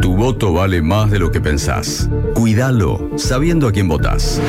[0.00, 2.08] Tu voto vale más de lo que pensás.
[2.34, 4.40] Cuídalo, sabiendo a quién votás.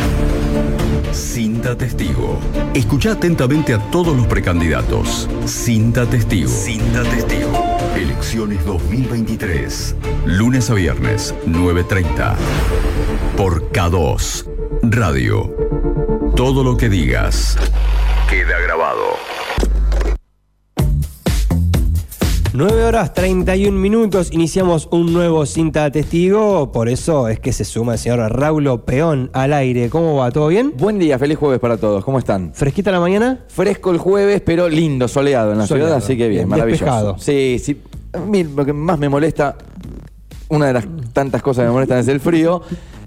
[1.12, 2.39] Cinta Testigo.
[2.74, 5.28] Escucha atentamente a todos los precandidatos.
[5.46, 6.50] Cinta Testigo.
[6.50, 7.52] Cinta Testigo.
[7.96, 9.96] Elecciones 2023.
[10.26, 12.36] Lunes a viernes, 9.30.
[13.36, 14.46] Por K2.
[14.83, 15.54] Radio.
[16.36, 17.58] Todo lo que digas
[22.63, 27.93] 9 horas 31 minutos, iniciamos un nuevo cinta testigo, por eso es que se suma
[27.93, 29.89] el señor Raulo Peón al aire.
[29.89, 30.29] ¿Cómo va?
[30.29, 30.71] ¿Todo bien?
[30.77, 32.05] Buen día, feliz jueves para todos.
[32.05, 32.52] ¿Cómo están?
[32.53, 33.39] ¿Fresquita la mañana?
[33.47, 35.89] Fresco el jueves, pero lindo, soleado en la Soleado.
[35.89, 36.85] ciudad, así que bien, Bien, maravilloso.
[36.85, 37.17] despejado.
[37.17, 37.81] Sí, sí.
[38.13, 39.55] A mí lo que más me molesta,
[40.49, 42.61] una de las tantas cosas que me molestan es el frío.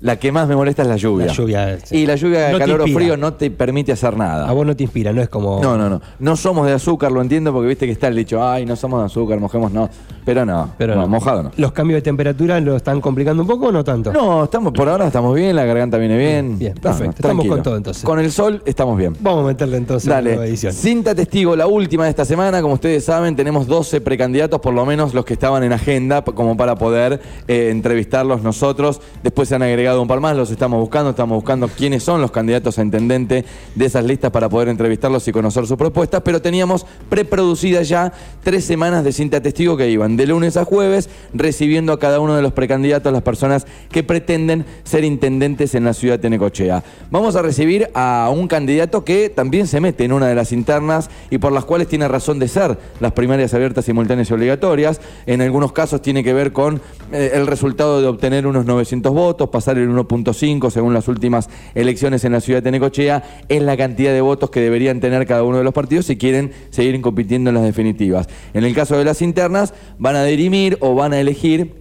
[0.04, 1.28] La que más me molesta es la lluvia.
[1.28, 1.96] La lluvia, sí.
[1.96, 4.46] Y la lluvia de No calor o frío no te permite hacer nada.
[4.46, 5.62] A vos no te inspira, no es como...
[5.62, 6.02] No, no, no.
[6.18, 9.00] No somos de azúcar, lo entiendo, porque viste que está el dicho, ay, no somos
[9.00, 9.88] de azúcar, mojemos, no.
[10.24, 11.09] Pero no, Pero no, no.
[11.09, 11.51] mojado no.
[11.56, 14.12] ¿Los cambios de temperatura lo están complicando un poco o no tanto?
[14.12, 16.59] No, estamos, por ahora estamos bien, la garganta viene bien.
[16.59, 17.04] Bien, perfecto.
[17.04, 17.54] no, Estamos tranquilo.
[17.54, 18.02] con todo, entonces.
[18.04, 19.16] Con el sol estamos bien.
[19.21, 20.73] Vamos a meterle entonces Dale, nueva edición.
[20.73, 22.63] cinta testigo, la última de esta semana.
[22.63, 26.57] Como ustedes saben, tenemos 12 precandidatos, por lo menos los que estaban en agenda, como
[26.57, 29.01] para poder eh, entrevistarlos nosotros.
[29.23, 31.10] Después se han agregado un par más, los estamos buscando.
[31.10, 35.32] Estamos buscando quiénes son los candidatos a intendente de esas listas para poder entrevistarlos y
[35.32, 36.23] conocer sus propuestas.
[36.24, 41.09] Pero teníamos preproducidas ya tres semanas de cinta testigo que iban de lunes a jueves,
[41.32, 45.95] recibiendo a cada uno de los precandidatos, las personas que pretenden ser intendentes en la
[45.95, 46.82] ciudad de Necochea.
[47.10, 51.10] Vamos a recibir a un candidato que también se mete en una de las internas
[51.30, 55.01] y por las cuales tiene razón de ser las primarias abiertas, simultáneas y obligatorias.
[55.26, 56.80] En algunos casos tiene que ver con
[57.12, 62.24] eh, el resultado de obtener unos 900 votos, pasar el 1.5 según las últimas elecciones
[62.24, 65.59] en la ciudad de Necochea, es la cantidad de votos que deberían tener cada uno
[65.59, 68.28] de los partidos si quieren seguir compitiendo en las definitivas.
[68.53, 69.75] En el caso de las internas,
[70.05, 71.72] van a dirimir o van a elegir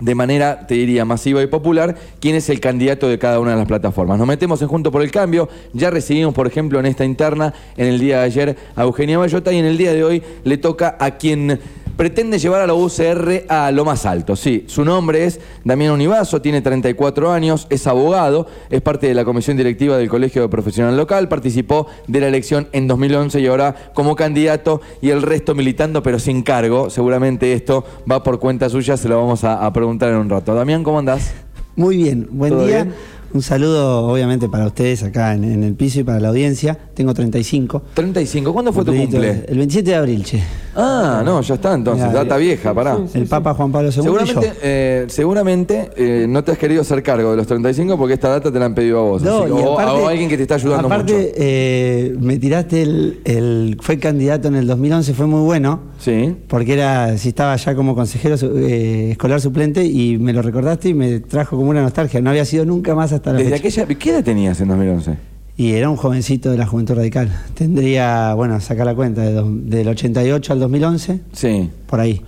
[0.00, 3.58] de manera, te diría, masiva y popular, quién es el candidato de cada una de
[3.58, 4.18] las plataformas.
[4.18, 7.86] Nos metemos en Junto por el Cambio, ya recibimos, por ejemplo, en esta interna, en
[7.86, 10.96] el día de ayer, a Eugenia Bayota y en el día de hoy le toca
[10.98, 11.60] a quien
[12.00, 14.34] pretende llevar a la UCR a lo más alto.
[14.34, 19.26] Sí, su nombre es Damián Univaso, tiene 34 años, es abogado, es parte de la
[19.26, 23.90] comisión directiva del Colegio de Profesional Local, participó de la elección en 2011 y ahora
[23.92, 26.88] como candidato y el resto militando pero sin cargo.
[26.88, 30.54] Seguramente esto va por cuenta suya, se lo vamos a, a preguntar en un rato.
[30.54, 31.34] Damián, ¿cómo andás?
[31.76, 32.84] Muy bien, buen ¿Todo día.
[32.84, 32.94] bien?
[33.32, 36.76] Un saludo obviamente para ustedes acá en, en el piso y para la audiencia.
[36.94, 37.82] Tengo 35.
[37.94, 39.44] 35, ¿cuándo fue tu Cumplidito cumple?
[39.48, 40.42] El 27 de abril, che.
[40.74, 42.98] Ah, no, ya está entonces, Mirá, data vieja, pará.
[43.14, 44.52] el Papa Juan Pablo II y Seguramente, yo.
[44.62, 48.50] eh, seguramente eh, no te has querido hacer cargo de los 35 porque esta data
[48.52, 49.22] te la han pedido a vos.
[49.22, 51.28] No, así- y o, aparte- o alguien que te está ayudando aparte, mucho.
[51.36, 55.80] eh, me tiraste el, el- Fue candidato en el 2011, fue muy bueno.
[56.00, 56.34] Sí.
[56.48, 60.94] Porque era, si estaba ya como consejero eh, escolar suplente y me lo recordaste y
[60.94, 62.20] me trajo como una nostalgia.
[62.20, 63.82] No había sido nunca más hasta la Desde fecha.
[63.82, 65.16] aquella, ¿Qué edad tenías en 2011?
[65.60, 67.28] Y era un jovencito de la Juventud Radical.
[67.52, 71.68] Tendría, bueno, sacar la cuenta, de dos- del 88 al 2011, Sí.
[71.86, 72.22] por ahí.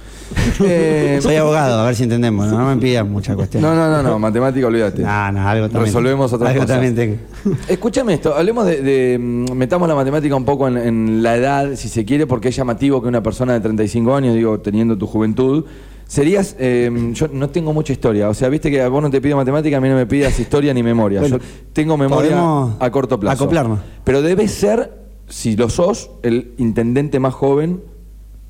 [0.63, 3.63] Eh, Soy abogado, a ver si entendemos, no, No me pidan mucha cuestión.
[3.63, 5.01] no, no, no, no, matemática, olvídate.
[5.01, 5.87] No, no, algo también.
[5.87, 6.77] Resolvemos otras algo cosas.
[6.77, 7.57] también tengo.
[7.69, 11.71] Escúchame esto, hablemos de, de, mm, metamos la matemática un poco en, en la edad,
[11.75, 15.07] si se quiere, porque es llamativo que una persona de 35 años, digo, teniendo tu
[15.07, 15.65] juventud,
[16.13, 19.19] serías, eh, yo no tengo mucha historia, o sea, viste que a vos no te
[19.23, 22.37] pido matemática, a mí no me pidas historia ni memoria, Bueno, yo tengo memoria
[22.79, 23.45] a corto plazo.
[23.45, 23.81] acoplarnos.
[24.05, 24.93] Pero debes ser,
[25.27, 27.81] si lo sos, el intendente más joven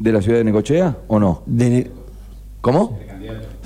[0.00, 1.42] de la ciudad de Necochea, ¿o no?
[1.46, 1.88] De-
[2.60, 2.98] ¿Cómo?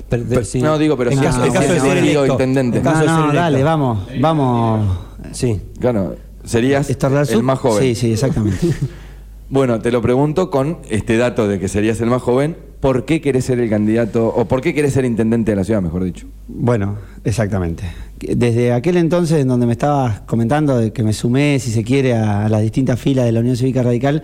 [0.09, 0.61] Pero- Pero- sí.
[0.61, 2.25] no, digo, pero en si- caso, caso de ser electo.
[2.27, 2.77] intendente.
[2.77, 4.97] En No, de ser dale, vamos, vamos.
[5.31, 5.59] Sí.
[5.79, 7.81] Claro, serías ¿Estorlar el más joven.
[7.83, 8.59] Sí, sí, exactamente.
[9.49, 12.57] Bueno, te lo pregunto con este dato de que serías el más joven.
[12.81, 15.81] ¿Por qué querés ser el candidato, o por qué querés ser intendente de la ciudad,
[15.81, 16.27] mejor dicho?
[16.47, 17.83] Bueno, exactamente.
[18.19, 22.13] Desde aquel entonces en donde me estabas comentando de que me sumé, si se quiere,
[22.13, 24.21] a, las distintas filas de la Unión Cívica Radical,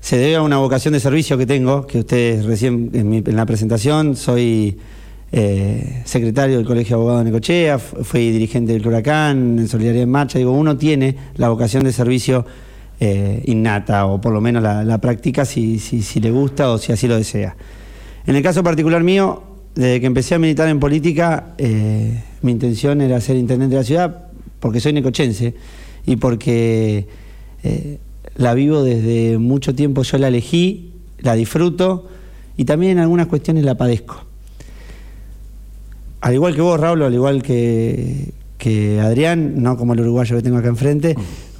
[0.00, 3.36] se debe a una vocación de servicio que tengo, que ustedes recién en, mi- en
[3.36, 4.78] la presentación, soy
[5.32, 10.04] eh, secretario del Colegio de Abogados de Necochea, fu- fui dirigente del Huracán, en Solidaridad
[10.04, 12.46] en Marcha, digo, uno tiene la vocación de servicio
[13.00, 16.92] eh, innata, o por lo menos la, la practica si, si, le gusta o si
[16.92, 17.56] así lo desea.
[18.26, 19.42] En el caso particular mío,
[19.74, 23.84] desde que empecé a militar en política, eh, mi intención era ser intendente de la
[23.84, 24.24] ciudad
[24.60, 25.54] porque soy necochense
[26.06, 27.06] y porque
[27.62, 27.98] eh,
[28.36, 32.08] la vivo desde mucho tiempo, yo la elegí, la disfruto
[32.56, 34.24] y también en algunas cuestiones la padezco.
[36.20, 40.42] Al igual que vos, Raúl, al igual que, que Adrián, no como el uruguayo que
[40.42, 41.14] tengo acá enfrente,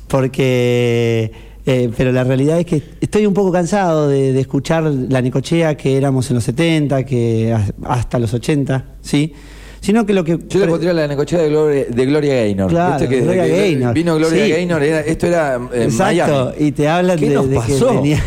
[0.09, 1.31] porque
[1.71, 5.77] Eh, pero la realidad es que estoy un poco cansado de, de escuchar la Necochea
[5.77, 9.35] que éramos en los 70, que hasta los 80, ¿sí?
[9.81, 10.39] Sino que lo que...
[10.49, 12.69] Yo le pondría la necochea de Gloria, de Gloria Gaynor.
[12.71, 13.95] Claro, que Gloria que Gaynor.
[13.95, 14.51] Vino Gloria Sí.
[14.51, 16.67] Gaynor, era- esto era en Exacto, Miami.
[16.67, 17.95] y te hablan ¿Qué de, nos de que pasó?
[17.95, 18.25] venía-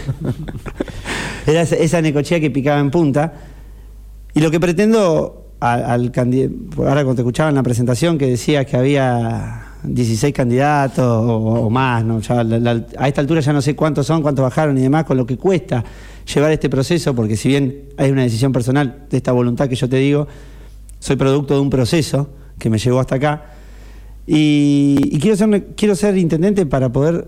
[1.47, 3.33] Era esa, necochea que picaba en punta.
[4.35, 6.11] Y lo que pretendo al, al
[6.77, 12.03] ahora cuando te escuchaba en la presentación que decía que había 16 candidatos o, más,
[12.03, 12.19] ¿no?
[12.97, 15.37] A esta altura ya no sé cuántos son, cuántos bajaron y demás, con lo que
[15.37, 15.83] cuesta
[16.33, 19.89] llevar este proceso, porque si bien hay una decisión personal de esta voluntad que yo
[19.89, 20.27] te digo,
[20.99, 22.29] soy producto de un proceso
[22.59, 23.45] que me llevó hasta acá.
[24.27, 27.27] Y, y quiero, ser, quiero ser intendente para poder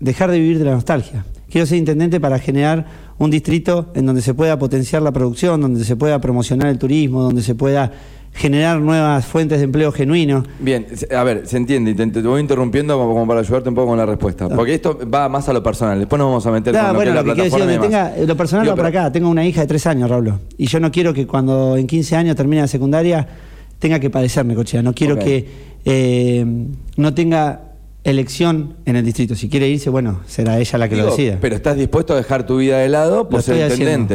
[0.00, 1.24] dejar de vivir de la nostalgia.
[1.48, 2.86] Quiero ser intendente para generar
[3.18, 7.22] un distrito en donde se pueda potenciar la producción, donde se pueda promocionar el turismo,
[7.22, 7.92] donde se pueda
[8.36, 10.44] generar nuevas fuentes de empleo genuino.
[10.60, 10.86] Bien,
[11.16, 13.98] a ver, se entiende, te, te voy interrumpiendo como, como para ayudarte un poco con
[13.98, 14.48] la respuesta.
[14.48, 15.98] Porque esto va más a lo personal.
[15.98, 18.10] Después nos vamos a meter Claro, con lo bueno, que lo es la decir, plataforma.
[18.14, 19.12] tenga, lo personal Digo, va pero- acá.
[19.12, 20.34] Tengo una hija de tres años, Raúl.
[20.58, 23.26] Y yo no quiero que cuando en 15 años termine la secundaria
[23.78, 24.82] tenga que padecerme, cochea.
[24.82, 25.46] No quiero que
[25.84, 26.44] eh,
[26.96, 27.62] no tenga
[28.04, 29.34] elección en el distrito.
[29.34, 31.38] Si quiere irse, bueno, será ella la que lo decida.
[31.40, 34.14] Pero estás dispuesto a dejar tu vida de lado Lo por ser haciendo.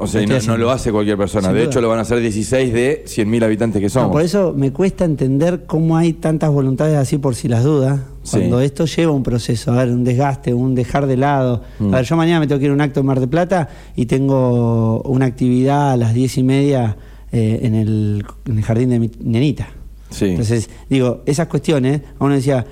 [0.00, 1.48] O sea, no, lo hace cualquier persona.
[1.48, 1.70] Sin de duda.
[1.70, 4.08] hecho, lo van a hacer 16 de 100.000 habitantes que somos.
[4.08, 8.00] No, por eso me cuesta entender cómo hay tantas voluntades así por si las dudas,
[8.22, 8.38] Sí.
[8.38, 11.62] cuando esto lleva un proceso, a ver, un desgaste, un dejar de lado.
[11.78, 11.92] Mm.
[11.94, 13.68] A ver, yo mañana me tengo que ir a un acto en Mar de Plata
[13.96, 16.96] y tengo una actividad a las diez y media
[17.32, 19.68] eh, en, el, en el jardín de mi nenita.
[20.10, 20.26] Sí.
[20.26, 22.66] Entonces, digo, esas cuestiones, a uno decía,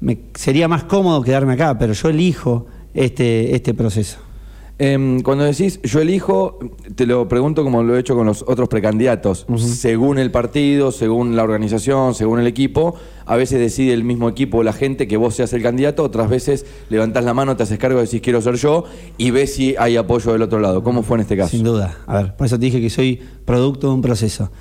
[0.00, 4.18] me, sería más cómodo quedarme acá, pero yo elijo este, este proceso.
[4.80, 6.60] Em, cuando decís yo elijo,
[6.94, 9.44] te lo pregunto como lo he hecho con los otros precandidatos.
[9.56, 12.94] Según el partido, según la organización, según el equipo,
[13.26, 16.30] a veces decide el mismo equipo o la gente que vos seas el candidato, otras
[16.30, 18.84] veces levantás la mano, te haces cargo, decís quiero ser yo
[19.16, 20.84] y ves si hay apoyo del otro lado.
[20.84, 21.50] ¿Cómo fue en este caso?
[21.50, 21.98] Sin duda.
[22.06, 24.52] A ver, por eso te dije que soy producto de un proceso.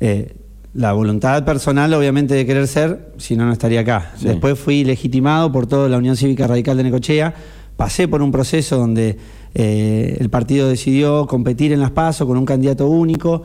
[0.00, 0.34] Eh,
[0.74, 4.12] la voluntad personal, obviamente, de querer ser, si no, no estaría acá.
[4.18, 4.26] Sí.
[4.28, 7.34] Después fui legitimado por toda la Unión Cívica Radical de Necochea.
[7.80, 9.16] Pasé por un proceso donde
[9.54, 13.42] eh, el partido decidió competir en las PASO con un candidato único,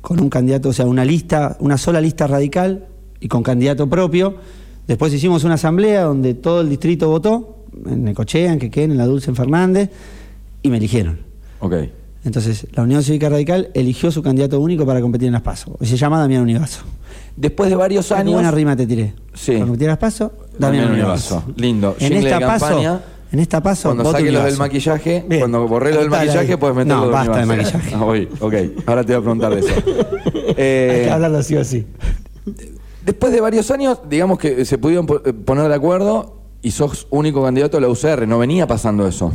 [0.00, 2.86] con un candidato, o sea, una lista, una sola lista radical
[3.20, 4.36] y con candidato propio.
[4.88, 9.04] Después hicimos una asamblea donde todo el distrito votó, en Necochea, en Quequén, en la
[9.04, 9.90] Dulce en Fernández,
[10.62, 11.18] y me eligieron.
[11.58, 11.74] Ok.
[12.24, 15.76] Entonces, la Unión Cívica Radical eligió su candidato único para competir en las PASO.
[15.82, 16.80] Se llama Damián Univaso.
[17.36, 18.32] Después de varios Qué años.
[18.32, 19.12] buena rima te tiré.
[19.34, 19.52] Sí.
[19.52, 21.34] Para competir en las PASO, Damián Damián Univaso.
[21.34, 21.60] Univaso.
[21.60, 21.96] Lindo.
[22.00, 23.00] En Jingle esta PASO, campaña.
[23.32, 25.40] En esta PASO, Cuando voto saques los del maquillaje, Bien.
[25.42, 26.56] cuando borré los del maquillaje, ahí.
[26.56, 27.94] puedes meterlo No, basta de maquillaje.
[27.94, 28.54] Ah, voy, ok,
[28.86, 29.74] ahora te voy a preguntar de eso.
[30.56, 31.86] Eh, Hay que hablarlo así o así.
[33.04, 37.42] Después de varios años, digamos que se pudieron eh, poner de acuerdo y sos único
[37.42, 38.26] candidato a la UCR.
[38.28, 39.32] No venía pasando eso.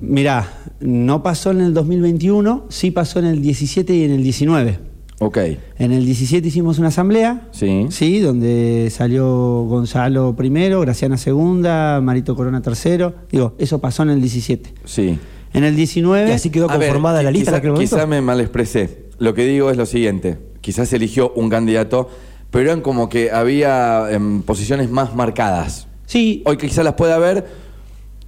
[0.00, 0.48] Mirá,
[0.80, 4.78] no pasó en el 2021, sí pasó en el 17 y en el 19.
[5.24, 5.38] Ok.
[5.78, 7.86] En el 17 hicimos una asamblea, Sí.
[7.90, 13.14] sí, donde salió Gonzalo primero, Graciana segunda, Marito Corona tercero.
[13.30, 14.74] Digo, eso pasó en el 17.
[14.84, 15.18] Sí.
[15.54, 16.28] En el 19...
[16.30, 17.96] Y así quedó ver, conformada la lista en quizá- aquel momento.
[17.96, 19.04] Quizá me mal expresé.
[19.18, 20.38] Lo que digo es lo siguiente.
[20.60, 22.08] Quizás eligió un candidato,
[22.50, 25.86] pero eran como que había em, posiciones más marcadas.
[26.06, 27.46] Sí, Hoy quizás las pueda haber,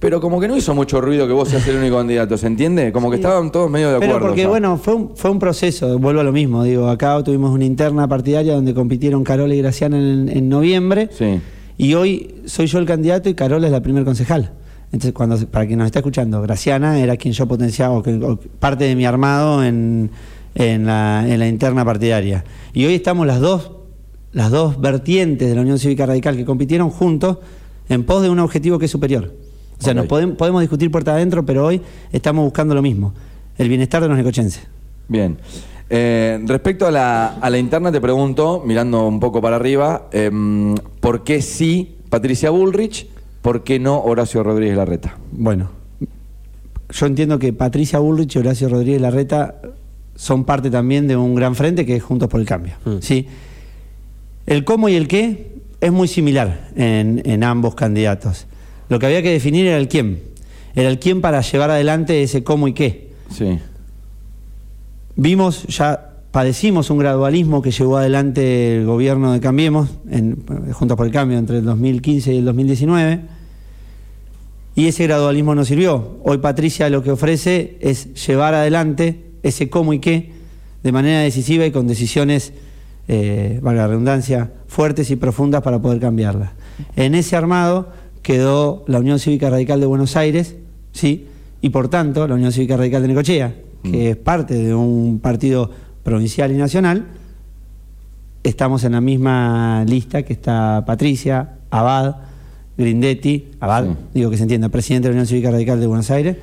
[0.05, 2.91] pero como que no hizo mucho ruido que vos seas el único candidato, ¿se entiende?
[2.91, 4.13] Como que estaban todos medio de acuerdo.
[4.13, 6.63] Pero porque, bueno, fue un, fue un proceso, vuelvo a lo mismo.
[6.63, 11.09] Digo, acá tuvimos una interna partidaria donde compitieron Carola y Graciana en, en noviembre.
[11.11, 11.41] Sí.
[11.79, 14.51] Y hoy soy yo el candidato y Carola es la primer concejal.
[14.91, 18.95] Entonces, cuando para quien nos está escuchando, Graciana era quien yo potenciaba, o parte de
[18.95, 20.11] mi armado en,
[20.53, 22.45] en la, en la interna partidaria.
[22.73, 23.71] Y hoy estamos las dos,
[24.31, 27.39] las dos vertientes de la Unión Cívica Radical que compitieron juntos
[27.89, 29.33] en pos de un objetivo que es superior.
[29.79, 29.97] O sea, Ok.
[29.97, 33.13] nos podem- podemos discutir puerta adentro, pero hoy estamos buscando lo mismo,
[33.57, 34.63] el bienestar de los necochenses.
[35.07, 35.37] Bien.
[35.89, 40.73] Eh, respecto a la, a la interna, te pregunto, mirando un poco para arriba, em,
[40.99, 43.07] ¿por qué sí Patricia Bullrich?
[43.41, 45.17] ¿Por qué no Horacio Rodríguez Larreta?
[45.31, 45.69] Bueno,
[46.89, 49.55] yo entiendo que Patricia Bullrich y Horacio Rodríguez Larreta
[50.15, 52.73] son parte también de un gran frente que es Juntos por el Cambio.
[52.85, 52.95] Mm.
[53.01, 53.27] ¿sí?
[54.47, 58.47] El cómo y el qué es muy similar en, en ambos candidatos.
[58.89, 60.21] Lo que había que definir era el quién.
[60.75, 63.11] Era el quién para llevar adelante ese cómo y qué.
[63.29, 63.59] Sí.
[65.15, 71.05] Vimos, ya padecimos un gradualismo que llevó adelante el gobierno de Cambiemos, en, Juntos por
[71.05, 73.21] el Cambio, entre el 2015 y el 2019.
[74.75, 76.19] Y ese gradualismo no sirvió.
[76.23, 80.35] Hoy Patricia lo que ofrece es llevar adelante ese cómo y qué
[80.85, 82.53] de manera decisiva y con decisiones,
[83.07, 86.53] eh, valga la redundancia, fuertes y profundas para poder cambiarla.
[86.95, 87.91] En ese armado
[88.25, 90.55] quedó la Unión Cívica Radical de Buenos Aires,
[90.91, 91.27] ¿sí?
[91.61, 93.53] Y por tanto, la Unión Cívica Radical de Necochea,
[93.83, 93.95] que Mm.
[94.11, 95.69] es parte de un partido
[96.01, 97.05] provincial y nacional,
[98.43, 102.15] estamos en la misma lista que está Patricia, Abad,
[102.75, 103.89] Grindetti, Abad, Sí.
[104.15, 106.35] digo que se entienda, presidente de la Unión Cívica Radical de Buenos Aires,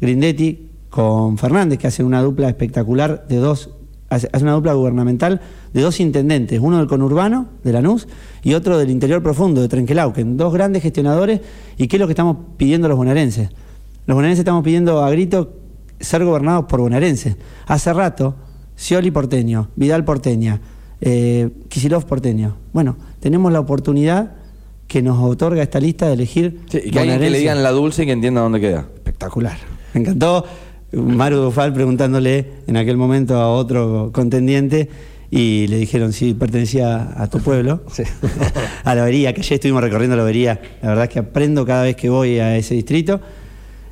[0.00, 3.70] Grindetti con Fernández, que hacen una dupla espectacular de dos,
[4.08, 5.40] hace una dupla gubernamental
[5.72, 8.08] de dos intendentes, uno del conurbano, de Lanús,
[8.42, 11.40] y otro del interior profundo, de Trenquelauquen, dos grandes gestionadores,
[11.76, 13.50] y qué es lo que estamos pidiendo los bonaerenses.
[14.06, 15.52] Los bonaerenses estamos pidiendo a grito
[16.00, 17.36] ser gobernados por bonaerenses.
[17.66, 18.34] Hace rato,
[18.76, 20.60] Scioli porteño, Vidal porteña,
[21.00, 21.50] eh,
[22.08, 22.56] porteño.
[22.72, 24.32] Bueno, tenemos la oportunidad
[24.86, 27.70] que nos otorga esta lista de elegir Sí, y que alguien que le digan la
[27.72, 28.86] dulce y que entienda dónde queda.
[28.96, 29.58] Espectacular.
[29.92, 30.44] Me encantó.
[30.92, 34.88] Maru Dufal preguntándole en aquel momento a otro contendiente
[35.30, 38.04] y le dijeron si pertenecía a tu pueblo, Sí.
[38.84, 40.60] a la Vería, que ayer estuvimos recorriendo la Vería.
[40.82, 43.20] La verdad es que aprendo cada vez que voy a ese distrito.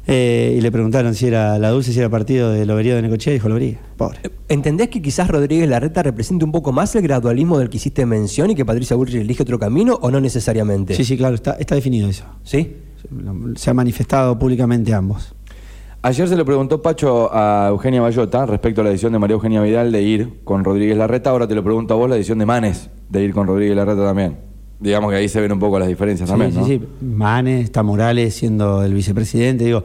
[0.09, 3.33] Eh, y le preguntaron si era la Dulce, si era partido de Lobería de Necochea,
[3.33, 3.79] dijo Lobería.
[3.97, 4.19] Pobre.
[4.49, 8.51] ¿Entendés que quizás Rodríguez Larreta represente un poco más el gradualismo del que hiciste mención
[8.51, 10.95] y que Patricia Bullrich elige otro camino o no necesariamente?
[10.95, 12.25] Sí, sí, claro, está, está definido eso.
[12.45, 12.77] ¿Sí?
[13.57, 15.35] Se ha manifestado públicamente ambos.
[16.07, 19.61] Ayer se le preguntó Pacho a Eugenia Bayota respecto a la decisión de María Eugenia
[19.61, 21.31] Vidal de ir con Rodríguez Larreta.
[21.31, 24.05] Ahora te lo pregunto a vos la decisión de Manes de ir con Rodríguez Larreta
[24.05, 24.37] también.
[24.79, 26.65] Digamos que ahí se ven un poco las diferencias también, sí, ¿no?
[26.65, 26.81] sí.
[27.01, 29.65] Manes, está Morales siendo el vicepresidente.
[29.65, 29.83] Digo,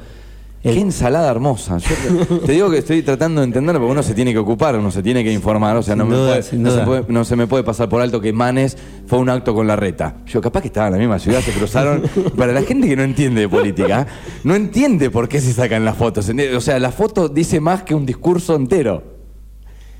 [0.63, 1.79] Qué ensalada hermosa.
[1.79, 4.91] Yo te, digo que estoy tratando de entender porque uno se tiene que ocupar, uno
[4.91, 5.75] se tiene que informar.
[5.75, 7.63] O sea, no, Sin me duda, puede- sin no se puede- no se me puede
[7.63, 8.77] pasar por alto que Manes
[9.07, 10.17] fue un acto con la reta.
[10.27, 12.03] Yo, capaz que estaba en la misma ciudad, se cruzaron.
[12.37, 14.05] Para la gente que no entiende de política,
[14.43, 16.29] no entiende por qué se sacan las fotos.
[16.55, 19.03] O sea, la foto dice más que un discurso entero.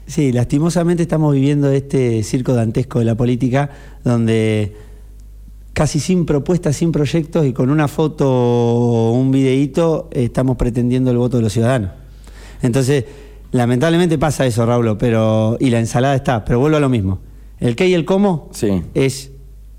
[0.06, 3.70] Sí, lastimosamente estamos viviendo este circo dantesco de la política
[4.04, 4.76] donde
[5.74, 11.18] casi sin propuestas, sin proyectos y con una foto o un videíto estamos pretendiendo el
[11.18, 11.92] voto de los ciudadanos.
[12.62, 13.06] Entonces,
[13.52, 17.20] lamentablemente pasa eso, Raúl, pero y la ensalada está, pero vuelvo a lo mismo.
[17.60, 18.82] El qué y el cómo Sí.
[18.94, 19.32] es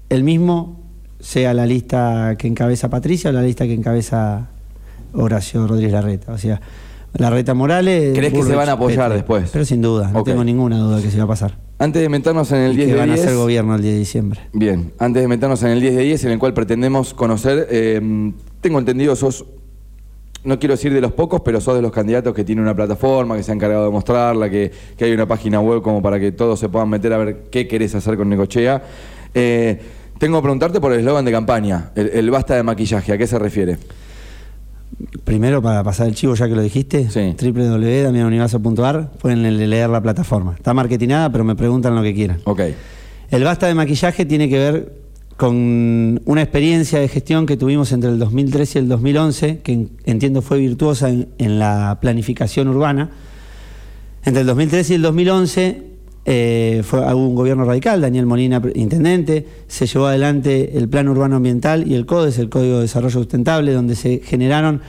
[0.09, 0.81] el mismo,
[1.21, 4.49] sea la lista que encabeza Patricia o la lista que encabeza
[5.15, 6.33] Horacio Rodríguez Larreta.
[6.33, 6.61] O sea,
[7.15, 8.17] Larreta Morales.
[8.17, 9.51] ¿Crees que se van a apoyar después?
[9.53, 11.59] Pero sin duda, no tengo ninguna duda que se va a pasar.
[11.83, 13.83] Antes de meternos en el Y 10 que de van a 10, hacer gobierno el
[13.83, 14.41] 10 de diciembre.
[14.53, 18.33] Bien, antes de meternos en el 10 de 10, en el cual pretendemos conocer, eh,
[18.61, 19.45] tengo entendido, sos,
[20.45, 23.37] no quiero decir de los pocos, pero sos de los candidatos que tiene una plataforma,
[23.37, 26.31] que se ha encargado de mostrarla, que, que hay una página web como para que
[26.31, 28.81] todos se puedan meter a ver qué querés hacer con Necochea.
[29.35, 29.81] Eh,
[30.19, 33.27] tengo que preguntarte por el eslogan de campaña, el, el basta de maquillaje, ¿a qué
[33.27, 33.77] se refiere?
[35.25, 37.35] Primero, para pasar el chivo, ya que lo dijiste, Sí.
[37.41, 40.55] www.damianuniverso.ar, pueden le- leer la plataforma.
[40.55, 42.39] Está marketinada, pero me preguntan lo que quieran.
[42.45, 42.61] Ok,
[43.31, 44.93] El basta de maquillaje tiene que ver
[45.39, 49.91] con una experiencia de gestión que tuvimos entre el 2013 y el 2011, que en-
[50.05, 53.11] entiendo fue virtuosa en, en la planificación urbana.
[54.25, 55.83] Entre el 2013 y el 2011
[56.25, 61.37] eh, fue, hubo un gobierno radical, Daniel Molina, intendente, se llevó adelante el Plan Urbano
[61.37, 64.83] Ambiental y el CODES, el Código de Desarrollo Sustentable, donde se generaron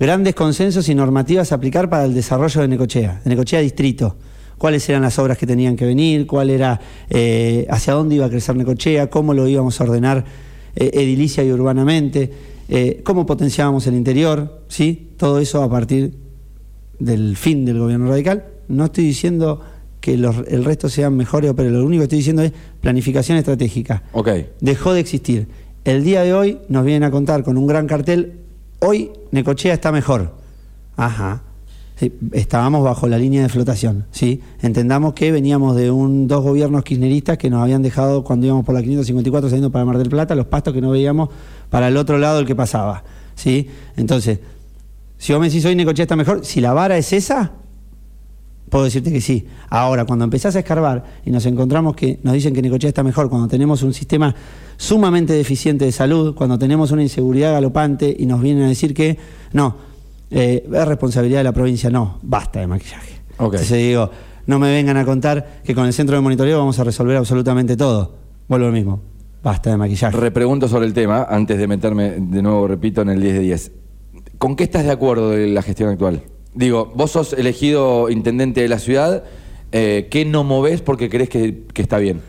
[0.00, 4.16] grandes consensos y normativas a aplicar para el desarrollo de Necochea, de Necochea Distrito.
[4.58, 8.30] Cuáles eran las obras que tenían que venir, cuál era, eh, hacia dónde iba a
[8.30, 10.24] crecer Necochea, cómo lo íbamos a ordenar
[10.74, 12.54] eh, edilicia y urbanamente,
[13.04, 15.10] cómo potenciábamos el interior, ¿sí?
[15.18, 16.14] Todo eso a partir
[16.98, 18.44] del fin del gobierno radical.
[18.68, 19.60] No estoy diciendo
[20.04, 23.38] que los- el resto sean mejores o peores, lo único que estoy diciendo es planificación
[23.38, 24.02] estratégica.
[24.12, 24.28] ok.
[24.60, 25.48] Dejó de existir.
[25.86, 28.40] El día de hoy nos vienen a contar con un gran cartel,
[28.80, 30.34] hoy Necochea está mejor.
[30.96, 31.40] Ajá.
[31.96, 34.42] Sí, estábamos bajo la línea de flotación, ¿sí?
[34.60, 38.74] Entendamos que veníamos de un dos gobiernos kirchneristas que nos habían dejado cuando íbamos por
[38.74, 41.30] la 554 saliendo para Mar del Plata, los pastos que no veíamos
[41.70, 43.04] para el otro lado del que pasaba,
[43.36, 43.68] ¿sí?
[43.96, 44.40] Entonces,
[45.16, 47.52] si vos me decís hoy Necochea está mejor, si la vara es esa,
[48.74, 49.46] puedo decirte que sí.
[49.70, 53.30] Ahora, cuando empezás a escarbar y nos encontramos que nos dicen que Necochea está mejor,
[53.30, 54.34] cuando tenemos un sistema
[54.76, 59.16] sumamente deficiente de salud, cuando tenemos una inseguridad galopante y nos vienen a decir que
[59.52, 59.76] no,
[60.28, 63.20] eh, es responsabilidad de la provincia, no, basta de maquillaje.
[63.38, 64.10] Entonces digo,
[64.46, 67.76] no me vengan a contar que con el centro de monitoreo vamos a resolver absolutamente
[67.76, 68.16] todo.
[68.48, 69.02] Vuelvo lo mismo,
[69.40, 70.16] basta de maquillaje.
[70.16, 73.72] Repregunto sobre el tema, antes de meterme de nuevo, repito, en el 10 de 10.
[74.38, 76.24] ¿Con qué estás de acuerdo de la gestión actual?
[76.54, 79.24] Digo, vos sos elegido intendente de la ciudad,
[79.72, 82.20] eh, ¿qué no movés porque crees que, que está bien?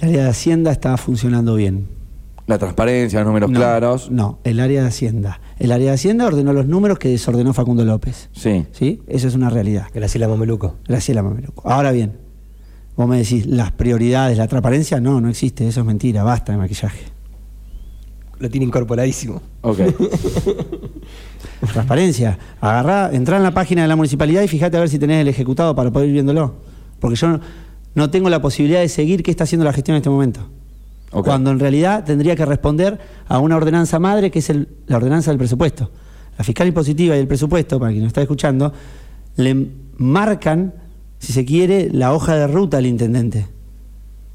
[0.00, 1.86] El área de Hacienda está funcionando bien.
[2.46, 4.10] La transparencia, los números No, claros.
[4.10, 5.40] No, el área de Hacienda.
[5.60, 8.28] El área de Hacienda ordenó los números que desordenó Facundo López.
[8.32, 8.66] Sí.
[8.72, 9.02] ¿Sí?
[9.06, 9.86] Eso es una realidad.
[9.94, 10.74] Graciela Mameluco.
[10.88, 11.68] Graciela Mameluco.
[11.68, 12.14] Ahora bien,
[12.96, 16.58] vos me decís, las prioridades, la transparencia, no, no existe, eso es mentira, basta de
[16.58, 17.04] maquillaje.
[18.40, 19.40] Lo tiene incorporadísimo.
[19.60, 19.78] Ok.
[21.72, 22.38] Transparencia.
[22.60, 25.28] Agarrá, entrá en la página de la municipalidad y fíjate a ver si tenés el
[25.28, 26.54] ejecutado para poder ir viéndolo.
[26.98, 27.40] Porque yo no,
[27.94, 30.40] no tengo la posibilidad de seguir qué está haciendo la gestión en este momento.
[31.12, 31.26] Ok.
[31.26, 35.30] Cuando en realidad tendría que responder a una ordenanza madre que es el- la ordenanza
[35.30, 35.90] del presupuesto.
[36.38, 38.72] La fiscal impositiva y el presupuesto, para quien nos está escuchando,
[39.36, 39.66] le
[39.98, 40.72] marcan,
[41.18, 43.46] si se quiere, la hoja de ruta al intendente.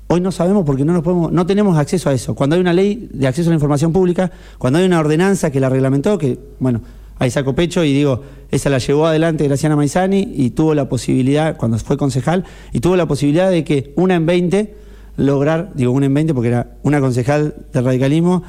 [0.08, 2.36] Hoy no sabemos porque no nos podemos, no tenemos acceso a eso.
[2.36, 5.60] Cuando hay una ley de acceso a la información pública, cuando hay una ordenanza que
[5.60, 6.82] la reglamentó, que bueno,
[7.18, 8.22] ahí saco pecho y digo,
[8.52, 12.96] esa la llevó adelante Graciana Maizani y tuvo la posibilidad, cuando fue concejal, y tuvo
[12.96, 14.76] la posibilidad de que una en 20
[15.18, 18.44] lograr, digo una en 20 porque era una concejal del radicalismo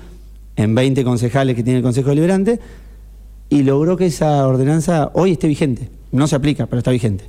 [0.56, 2.60] en 20 concejales que tiene el Consejo Deliberante,
[3.48, 5.88] y logró que esa ordenanza hoy esté vigente.
[6.12, 7.24] No se aplica, pero está vigente.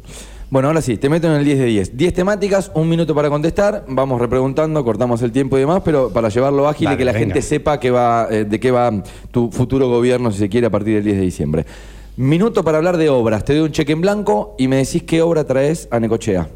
[0.50, 1.98] Bueno, ahora sí, te meto en el 10 de 10.
[1.98, 6.30] 10 temáticas, un minuto para contestar, vamos repreguntando, cortamos el tiempo y demás, pero para
[6.30, 7.26] llevarlo ágil y que la venga.
[7.26, 10.70] gente sepa que va, eh, de qué va tu futuro gobierno, si se quiere, a
[10.70, 11.66] partir del 10 de diciembre.
[12.16, 13.44] Minuto para hablar de obras.
[13.44, 16.48] Te doy un cheque en blanco y me decís qué obra traes a Necochea.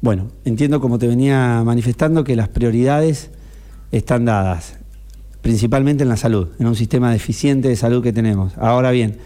[0.00, 3.30] Bueno, entiendo como te venía manifestando que las prioridades
[3.90, 4.76] están dadas,
[5.42, 8.56] principalmente en la salud, en un sistema deficiente de salud que tenemos.
[8.56, 9.16] Ahora bien,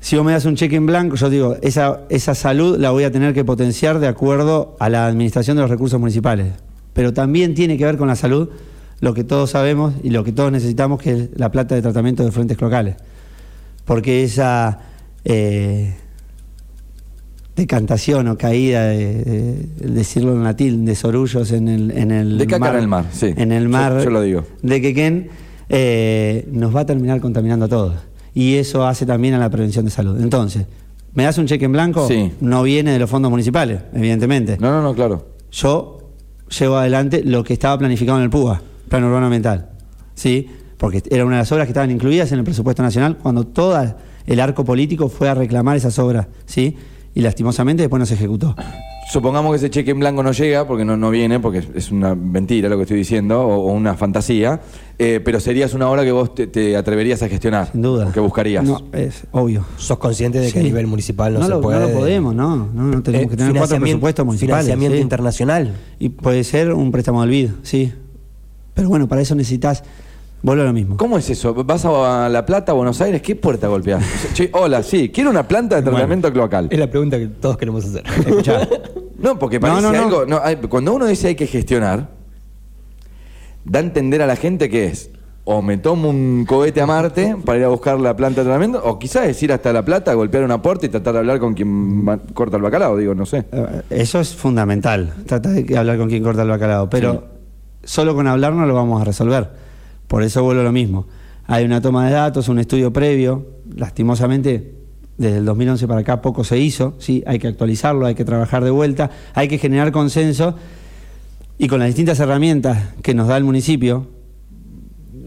[0.00, 3.04] si vos me das un cheque en blanco, yo digo, esa, esa salud la voy
[3.04, 6.52] a tener que potenciar de acuerdo a la administración de los recursos municipales.
[6.92, 8.48] Pero también tiene que ver con la salud
[9.00, 12.24] lo que todos sabemos y lo que todos necesitamos, que es la plata de tratamiento
[12.24, 12.96] de frentes locales.
[13.84, 14.80] Porque esa
[15.24, 15.94] eh,
[17.56, 22.38] decantación o caída, de, de- de decirlo en latín, de sorullos en el, en el
[22.38, 23.32] De caca en el mar, sí.
[23.36, 24.44] En el Yo- mar yo lo digo.
[24.62, 25.28] de Quequén,
[25.68, 27.94] eh, nos va a terminar contaminando a todos.
[28.38, 30.20] Y eso hace también a la prevención de salud.
[30.20, 30.64] Entonces,
[31.12, 32.06] ¿me das un cheque en blanco?
[32.06, 32.30] Sí.
[32.40, 34.56] No viene de los fondos municipales, evidentemente.
[34.60, 35.26] No, no, no, claro.
[35.50, 36.12] Yo
[36.56, 39.70] llevo adelante lo que estaba planificado en el PUA, Plan Urbano Ambiental.
[40.14, 40.46] ¿Sí?
[40.76, 43.76] Porque era una de las obras que estaban incluidas en el presupuesto nacional cuando todo
[44.24, 46.28] el arco político fue a reclamar esas obras.
[46.46, 46.76] ¿Sí?
[47.16, 48.54] Y lastimosamente después no se ejecutó.
[49.10, 52.14] Supongamos que ese cheque en blanco no llega, porque no, no viene, porque es- una
[52.14, 54.60] mentira lo que estoy diciendo, o, o una fantasía,
[54.98, 57.72] eh, pero serías una obra que vos te, te atreverías a gestionar.
[57.72, 58.12] Sin duda.
[58.12, 58.64] Que buscarías.
[58.64, 59.64] No, es obvio.
[59.78, 61.80] ¿Sos consciente de que a nivel municipal no, se lo, puede?
[61.80, 62.56] No lo podemos, no.
[62.74, 64.64] No, no tenemos Eh, que tener cuatro financiamiento- presupuestos municipales.
[64.66, 65.02] Financiamiento sí.
[65.02, 65.74] internacional.
[65.98, 67.92] Y puede ser un préstamo del BID, sí.
[68.74, 69.82] Pero bueno, para eso necesitas.
[70.40, 70.96] Vuelvo a lo mismo.
[70.96, 71.52] ¿Cómo es eso?
[71.52, 73.20] ¿Vas a La Plata, a Buenos Aires?
[73.22, 74.04] ¿Qué puerta golpeás?
[74.34, 76.68] Che, hola, sí, quiero una planta de tratamiento cloacal.
[76.70, 78.04] Es la pregunta que todos queremos hacer.
[78.26, 78.68] Escuchá.
[79.18, 79.98] No, porque parece no, no.
[79.98, 80.26] algo.
[80.26, 82.08] no, hay- cuando uno dice hay que gestionar,
[83.64, 85.10] da a entender a la gente que es
[85.50, 88.82] o me tomo un cohete a Marte para ir a buscar la planta de tratamiento,
[88.84, 91.54] o quizás es ir hasta La Plata, golpear una puerta y tratar de hablar con
[91.54, 93.46] quien corta el bacalao, digo, no sé.
[93.50, 95.14] Eh, Eso es fundamental.
[95.26, 96.90] Trata de hablar con quien corta el bacalao.
[96.90, 97.24] Pero
[97.82, 99.48] solo con hablar no lo vamos a resolver.
[100.08, 101.06] Por eso vuelvo a lo mismo.
[101.46, 103.46] Hay una toma de datos, un estudio previo.
[103.76, 104.74] Lastimosamente,
[105.18, 106.94] desde el 2011 para acá poco se hizo.
[106.98, 110.56] Sí, hay que actualizarlo, hay que trabajar de vuelta, hay que generar consenso.
[111.58, 114.06] Y con las distintas herramientas que nos da el municipio,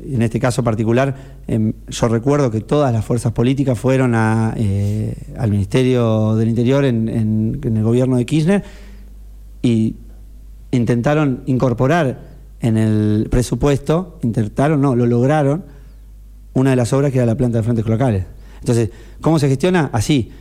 [0.04, 1.15] en este caso particular,
[1.48, 4.13] em, yo recuerdo que todas las fuerzas políticas fueron
[4.58, 8.63] eh, al Ministerio del Interior en el gobierno de Kirchner
[9.62, 9.96] y
[10.72, 12.31] intentaron incorporar
[12.62, 15.65] en el presupuesto, intentaron, no, lo lograron,
[16.54, 18.26] una de las obras que era la planta de frentes locales.
[18.60, 19.89] Entonces, ¿cómo se gestiona?
[19.91, 20.32] Así.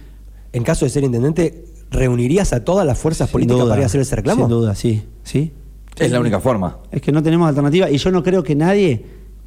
[0.52, 3.84] En caso de ser intendente, ¿reunirías a todas las fuerzas sin políticas duda, para ir
[3.84, 4.42] a hacer ese reclamo?
[4.42, 5.02] Sin duda, sí.
[5.22, 5.52] ¿Sí?
[5.98, 6.78] Es la única forma.
[6.90, 9.04] Es que no tenemos alternativa y yo no creo que nadie,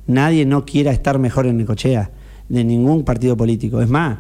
[0.07, 2.11] nadie no quiera estar mejor en Necochea,
[2.49, 3.81] de ningún partido político.
[3.81, 4.19] Es más,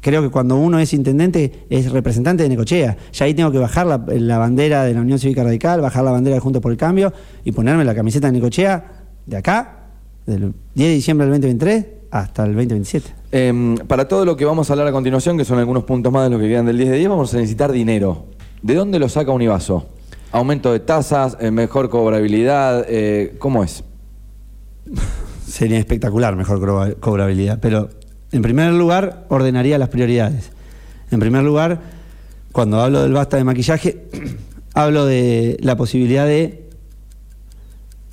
[0.00, 2.96] creo que cuando uno es intendente es representante de Necochea.
[3.12, 6.10] Ya ahí tengo que bajar la, la bandera de la Unión Cívica Radical, bajar la
[6.10, 7.12] bandera de Juntos por el Cambio
[7.44, 9.78] y ponerme la camiseta de Necochea de acá,
[10.26, 13.10] del 10 de diciembre del 2023 hasta el 2027.
[13.32, 16.24] Em, para todo lo que vamos a hablar a continuación, que son algunos puntos más
[16.24, 18.26] de lo que quedan del 10 de 10, vamos a necesitar dinero.
[18.62, 19.86] ¿De dónde lo saca Univaso?
[20.30, 21.36] ¿Aumento de tasas?
[21.40, 22.84] eh, ¿Mejor cobrabilidad?
[22.88, 23.84] eh, ¿Cómo es?
[25.46, 27.88] Sería espectacular mejor cobra- cobrabilidad, pero
[28.32, 30.50] en primer lugar ordenaría las prioridades.
[31.10, 31.80] En primer lugar,
[32.52, 34.04] cuando hablo del basta de maquillaje,
[34.74, 36.68] hablo de la posibilidad de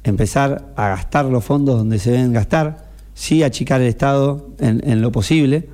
[0.04, 5.02] empezar a gastar los fondos donde se deben gastar, sí achicar el Estado en, en
[5.02, 5.70] lo posible.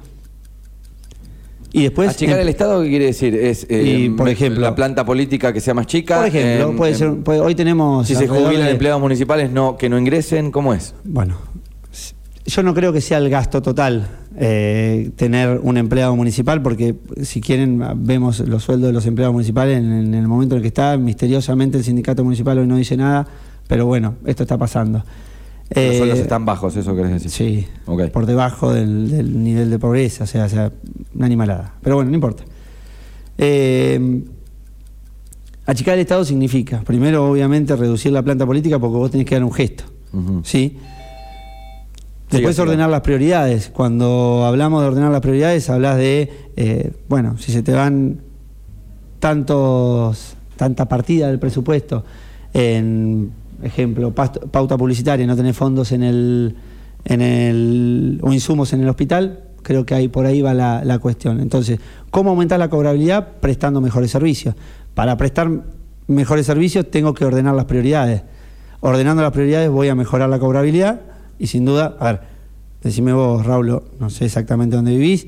[1.71, 2.09] Y después...
[2.09, 3.35] ¿Achicar em- el Estado qué quiere decir?
[3.35, 6.17] Es, eh, Y, por me- ejemplo- la planta política que sea más chica.
[6.17, 8.07] Por ejemplo, em, puede ser, puede- hoy tenemos...
[8.07, 10.95] Si se jubilan de- empleados municipales no, que no ingresen, ¿cómo es?
[11.03, 11.37] Bueno,
[12.45, 17.39] yo no creo que sea el gasto total eh, tener un empleado municipal, porque si
[17.41, 20.67] quieren vemos los sueldos de los empleados municipales en, en el momento en el que
[20.69, 23.27] está, misteriosamente el sindicato municipal hoy no dice nada,
[23.67, 24.99] pero bueno, esto está pasando.
[25.69, 27.31] Los Eh, sueldos están bajos, eso querés decir.
[27.31, 28.09] Sí, Ok.
[28.11, 30.71] por debajo del, del nivel de pobreza, o sea, o sea,
[31.15, 31.73] una animalada.
[31.81, 32.43] Pero bueno, no importa.
[33.37, 34.23] Eh,
[35.65, 39.43] achicar el Estado significa, primero, obviamente, reducir la planta política porque vos tenés que dar
[39.43, 39.85] un gesto.
[40.43, 40.77] ¿Sí?
[42.31, 43.69] Después ordenar las prioridades.
[43.73, 48.19] Cuando hablamos de ordenar las prioridades, hablas de, eh, bueno, si se te van
[49.19, 52.03] tantos, tanta partida del presupuesto
[52.53, 53.31] en,
[53.63, 56.55] ejemplo, pasto- pauta publicitaria, no tenés fondos en el,
[57.05, 60.99] en el, o insumos en el hospital, creo que ahí por ahí va la, la
[60.99, 61.39] cuestión.
[61.39, 61.79] Entonces,
[62.11, 63.27] ¿cómo aumentar la cobrabilidad?
[63.39, 64.55] Prestando mejores servicios.
[64.93, 65.49] Para prestar
[66.07, 68.23] mejores servicios tengo que ordenar las prioridades.
[68.81, 71.01] Ordenando las prioridades voy a mejorar la cobrabilidad
[71.39, 72.21] y sin duda, a ver,
[72.83, 75.27] decime vos, Raúl, no sé exactamente dónde vivís,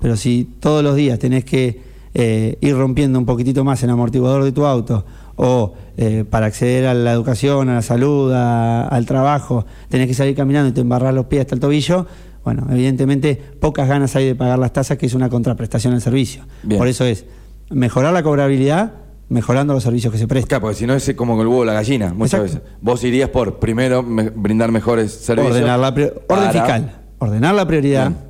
[0.00, 1.80] pero si todos los días tenés que
[2.14, 5.04] eh, ir rompiendo un poquitito más el amortiguador de tu auto
[5.36, 10.14] o eh, para acceder a la educación, a la salud, a- al trabajo, tenés que
[10.14, 12.06] salir caminando y te embarrar los pies hasta el tobillo,
[12.44, 16.42] bueno, evidentemente pocas ganas hay de pagar las tasas, que es una contraprestación al servicio.
[16.62, 16.78] Bien.
[16.78, 17.24] Por eso es
[17.70, 18.92] mejorar la cobrabilidad,
[19.28, 20.48] mejorando los servicios que se prestan.
[20.48, 22.60] Claro, porque si no es como el huevo o la gallina, muchas Exacto.
[22.64, 22.78] veces.
[22.82, 25.54] Vos irías por primero me- brindar mejores servicios.
[25.56, 27.00] Ordenar la pri- orden para- fiscal.
[27.18, 28.08] Ordenar la prioridad.
[28.10, 28.20] Bien.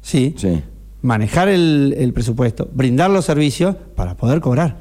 [0.00, 0.34] Sí.
[0.36, 0.62] Sí.
[1.02, 2.68] Manejar el, el presupuesto.
[2.72, 4.78] Brindar los servicios para poder cobrar.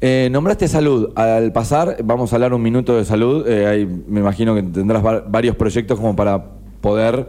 [0.00, 1.10] Eh, nombraste salud.
[1.16, 3.46] Al pasar, vamos a hablar un minuto de salud.
[3.48, 6.44] Eh, ahí me imagino que tendrás va- varios proyectos como para
[6.80, 7.26] poder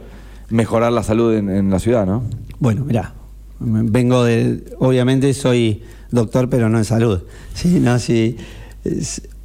[0.49, 2.23] mejorar la salud en, en la ciudad, ¿no?
[2.60, 3.13] Bueno, mirá.
[3.59, 4.63] Vengo de.
[4.79, 7.21] Obviamente soy doctor, pero no en salud.
[7.53, 8.37] Sí, no, sí.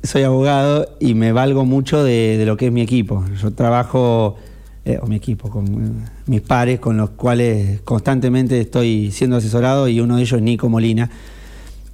[0.03, 3.25] Soy abogado y me valgo mucho de, lo que es mi equipo.
[3.41, 4.37] Yo trabajo,
[4.85, 10.01] eh, o mi equipo, con mis pares con los cuales constantemente estoy siendo asesorado y
[10.01, 11.11] uno de ellos es Nico Molina,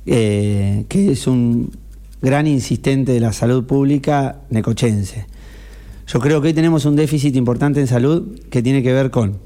[0.07, 1.71] eh, que es un
[2.23, 5.27] gran insistente de la salud pública necochense.
[6.07, 9.39] Yo creo que hoy tenemos un déficit importante en salud que tiene que ver con,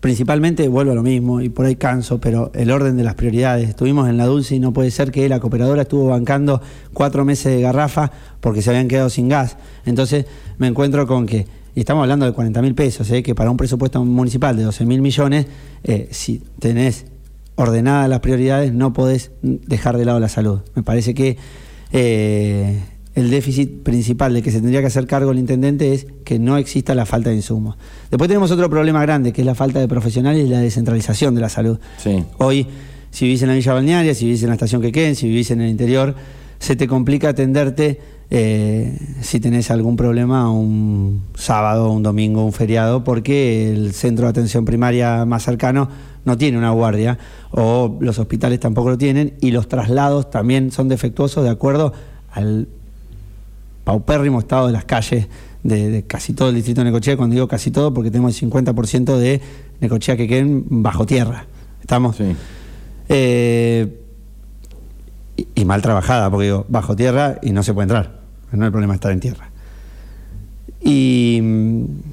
[0.00, 3.68] principalmente, vuelvo a lo mismo y por ahí canso, pero el orden de las prioridades.
[3.68, 7.54] Estuvimos en la Dulce y no puede ser que la cooperadora estuvo bancando cuatro meses
[7.54, 9.56] de garrafa porque se habían quedado sin gas.
[9.84, 10.26] Entonces
[10.58, 13.22] me encuentro con que, y estamos hablando de 40 mil pesos, ¿eh?
[13.22, 15.46] que para un presupuesto municipal de 12 mil millones,
[15.84, 17.06] eh, si tenés
[17.56, 20.60] ordenadas las prioridades, no podés dejar de lado la salud.
[20.74, 21.36] Me parece que
[21.92, 22.80] eh,
[23.20, 26.56] el déficit principal de que se tendría que hacer cargo el intendente es que no
[26.56, 27.76] exista la falta de insumos.
[28.10, 31.40] Después tenemos otro problema grande, que es la falta de profesionales y la descentralización de
[31.40, 31.78] la salud.
[31.98, 32.22] Sí.
[32.38, 32.66] Hoy,
[33.10, 35.60] si vivís en la Villa Balnearia, si vivís en la estación Quequén, si vivís en
[35.60, 36.14] el interior,
[36.58, 38.00] se te complica atenderte
[38.30, 44.30] eh, si tenés algún problema un sábado, un domingo, un feriado, porque el centro de
[44.30, 45.88] atención primaria más cercano
[46.24, 47.18] no tiene una guardia
[47.50, 51.94] o los hospitales tampoco lo tienen y los traslados también son defectuosos de acuerdo
[52.30, 52.68] al
[53.88, 55.28] paupérrimo estado de las calles
[55.62, 58.50] de, de casi todo el distrito de Necochea, cuando digo casi todo porque tenemos el
[58.50, 59.40] 50% de
[59.80, 61.46] Necochea que queden bajo tierra.
[61.80, 62.16] ¿Estamos?
[62.16, 62.36] Sí.
[63.08, 63.98] Eh,
[65.38, 68.20] y, y mal trabajada, porque digo, bajo tierra y no se puede entrar.
[68.52, 69.48] No hay problema estar en tierra.
[70.82, 71.40] Y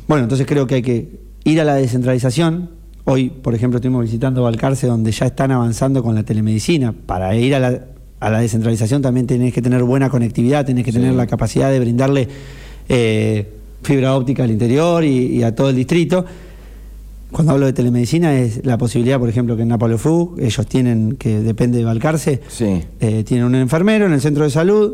[0.08, 2.70] bueno, entonces creo que hay que ir a la descentralización.
[3.04, 6.94] Hoy, por ejemplo, estuvimos visitando Balcarce, donde ya están avanzando con la telemedicina.
[6.94, 7.82] Para ir a la,
[8.26, 10.98] a la descentralización también tenés que tener buena conectividad, tenés que Sí.
[10.98, 12.28] tener la capacidad de brindarle
[12.90, 13.48] eh,
[13.84, 16.26] fibra óptica al interior y, y a todo el distrito.
[17.32, 21.18] Cuando hablo de telemedicina es la posibilidad, por ejemplo, que en Napolo Fu, ellos tienen,
[21.18, 22.82] que depende de Balcarce, Sí.
[23.00, 24.94] eh, tienen un enfermero en el centro de salud,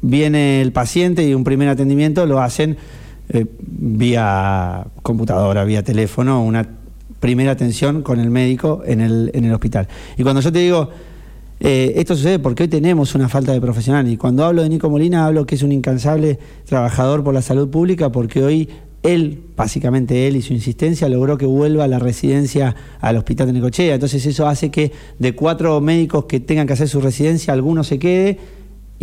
[0.00, 2.76] viene el paciente y un primer atendimiento lo hacen
[3.28, 6.66] eh, vía computadora, vía teléfono, una
[7.20, 9.88] primera atención con el médico en el, en el hospital.
[10.18, 10.90] Y cuando yo te digo,
[11.66, 14.06] eh, esto sucede porque hoy tenemos una falta de profesional.
[14.06, 17.70] Y cuando hablo de Nico Molina, hablo que es un incansable trabajador por la salud
[17.70, 18.68] pública porque hoy
[19.02, 23.94] él, básicamente él y su insistencia, logró que vuelva la residencia al hospital de Necochea.
[23.94, 27.98] Entonces eso hace que de cuatro médicos que tengan que hacer su residencia, alguno se
[27.98, 28.38] quede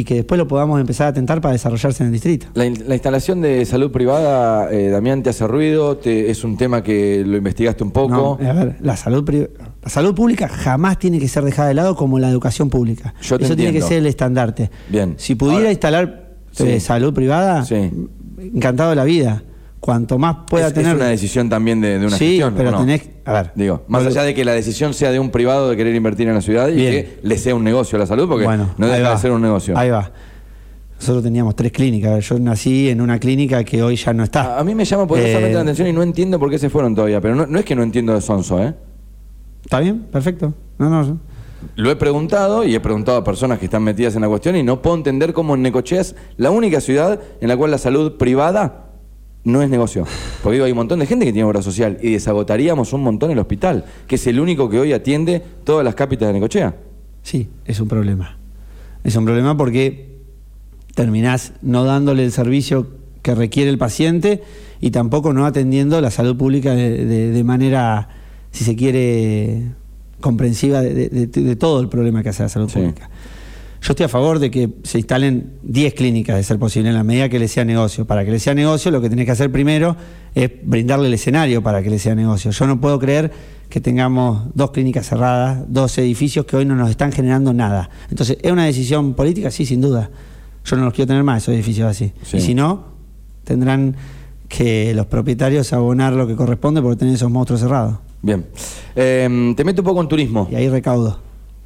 [0.01, 2.47] y que después lo podamos empezar a tentar para desarrollarse en el distrito.
[2.55, 5.97] La, in- la instalación de salud privada, eh, Damián, ¿te hace ruido?
[5.97, 8.37] ¿Te- ¿Es un tema que lo investigaste un poco?
[8.41, 9.29] No, a ver, la salud,
[9.83, 13.13] la salud pública jamás tiene que ser dejada de lado como la educación pública.
[13.21, 14.71] Yo te Eso tiene que ser el estandarte.
[14.89, 15.13] Bien.
[15.17, 16.63] Si pudiera Ahora- instalar Sí.
[16.67, 17.91] eh, salud privada, Sí.
[18.39, 19.43] encantado de la vida.
[19.81, 20.91] Cuanto más pueda es, tener.
[20.91, 22.53] es una decisión también de, de una sí, gestión.
[22.55, 22.79] pero ¿o no?
[22.81, 23.09] tenés.
[23.25, 23.51] A ver.
[23.55, 26.35] Digo, más allá de que la decisión sea de un privado de querer invertir en
[26.35, 26.91] la ciudad y Bien.
[26.91, 29.15] que le sea un negocio a la salud, porque Bueno, no deja va.
[29.15, 29.75] de ser un negocio.
[29.77, 30.11] Ahí va.
[30.99, 32.23] Nosotros teníamos tres clínicas.
[32.29, 34.57] Yo nací en una clínica que hoy ya no está.
[34.57, 36.69] A, a mí me llama poderosamente Eh, la atención y no entiendo por qué se
[36.69, 38.75] fueron todavía, pero no, no es que no entiendo de Sonso, ¿eh?
[39.63, 40.01] ¿Está bien?
[40.11, 40.53] Perfecto.
[40.77, 41.17] No, no.
[41.75, 44.61] Lo he preguntado y he preguntado a personas que están metidas en la cuestión y
[44.63, 48.17] no puedo entender cómo en Necochea es la única ciudad en la cual la salud
[48.17, 48.90] privada
[49.43, 50.05] no es negocio.
[50.43, 53.31] Porque digo, hay un montón de gente que tiene obra social y desagotaríamos un montón
[53.31, 56.75] el hospital, que es el único que hoy atiende todas las cápitas de Necochea.
[57.23, 58.37] Sí, es un problema.
[59.03, 60.17] Es un problema porque
[60.95, 62.87] terminás no dándole el servicio
[63.21, 64.41] que requiere el paciente
[64.79, 68.09] y tampoco no atendiendo la salud pública de, de- de manera,
[68.51, 69.63] si se quiere,
[70.19, 72.79] comprensiva de, todo el problema que hace la salud Sí.
[72.79, 73.09] pública.
[73.81, 77.03] Yo estoy a favor de que se instalen 10 clínicas, de ser posible, en la
[77.03, 78.05] medida que le sea negocio.
[78.05, 79.97] Para que le sea negocio, lo que tenés que hacer primero
[80.35, 82.51] es brindarle el escenario para que le sea negocio.
[82.51, 83.31] Yo no puedo creer
[83.69, 87.89] que tengamos dos clínicas cerradas, dos edificios que hoy no nos están generando nada.
[88.11, 89.49] Entonces, ¿es una decisión política?
[89.49, 90.11] Sí, sin duda.
[90.63, 92.13] Yo no los quiero tener más, esos edificios así.
[92.21, 92.37] Sí.
[92.37, 92.85] Y si no,
[93.43, 93.95] tendrán
[94.47, 97.97] que los propietarios abonar lo que corresponde por tener esos monstruos cerrados.
[98.21, 98.45] Bien.
[98.95, 100.47] Eh, te meto un poco en turismo.
[100.51, 101.19] Y ahí recaudo.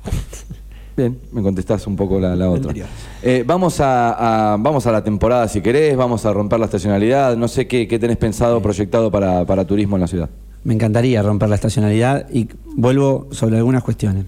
[0.97, 2.73] Bien, me contestás un poco la, la otra.
[3.21, 7.35] Eh, vamos, a, a- vamos a la temporada si querés, vamos a romper la estacionalidad.
[7.35, 10.29] No sé qué, qué tenés pensado, proyectado para, para turismo en la ciudad.
[10.63, 14.23] Me encantaría romper la estacionalidad y vuelvo sobre algunas cuestiones.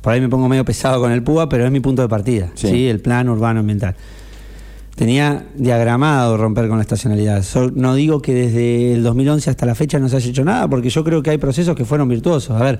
[0.00, 2.50] Por ahí me pongo medio pesado con el PUA, pero es mi punto de partida,
[2.54, 2.68] Sí.
[2.68, 2.88] ¿sí?
[2.88, 3.96] el plan urbano ambiental.
[4.94, 7.42] Tenía diagramado romper con la estacionalidad.
[7.42, 10.68] So- no digo que desde el 2011 hasta la fecha no se haya hecho nada,
[10.68, 12.54] porque yo creo que hay procesos que fueron virtuosos.
[12.60, 12.78] A ver,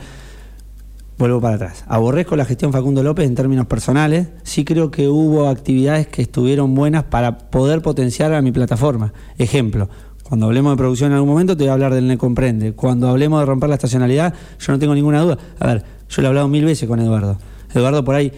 [1.22, 1.85] vuelvo para atrás.
[1.87, 4.26] Aborrezco la gestión Facundo López en términos personales.
[4.42, 9.12] Sí creo que hubo actividades que estuvieron buenas para poder potenciar a mi plataforma.
[9.38, 9.88] Ejemplo,
[10.24, 12.72] cuando hablemos de producción en algún momento te voy a hablar del Necomprende.
[12.72, 15.38] Cuando hablemos de romper la estacionalidad, yo no tengo ninguna duda.
[15.61, 17.38] A ver, yo le he hablado mil veces con Eduardo.
[17.72, 18.32] Eduardo por ahí,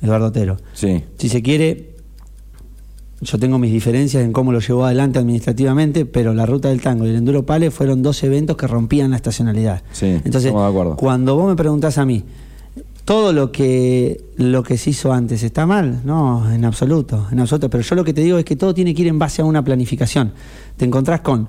[0.00, 0.56] Eduardo Otero.
[0.72, 1.04] Sí.
[1.18, 1.89] Si se quiere,
[3.20, 7.06] yo tengo mis diferencias en cómo lo llevó adelante administrativamente, pero la ruta del tango
[7.06, 9.82] y el enduro pale fueron dos eventos que rompían la estacionalidad.
[9.92, 10.96] Sí, Entonces, estamos de acuerdo.
[10.96, 12.24] cuando vos me preguntás a mí,
[13.04, 16.00] ¿todo lo que, lo que se hizo antes está mal?
[16.04, 17.68] No, en absoluto, en absoluto.
[17.68, 19.44] Pero yo lo que te digo es que todo tiene que ir en base a
[19.44, 20.32] una planificación.
[20.78, 21.48] Te encontrás con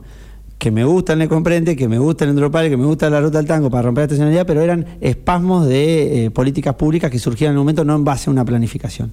[0.57, 3.19] que me gusta el Necomprende, que me gusta el Enduro Pale, que me gusta la
[3.19, 7.17] ruta del tango para romper la estacionalidad, pero eran espasmos de eh, políticas públicas que
[7.17, 9.11] surgían en el momento no en base a una planificación.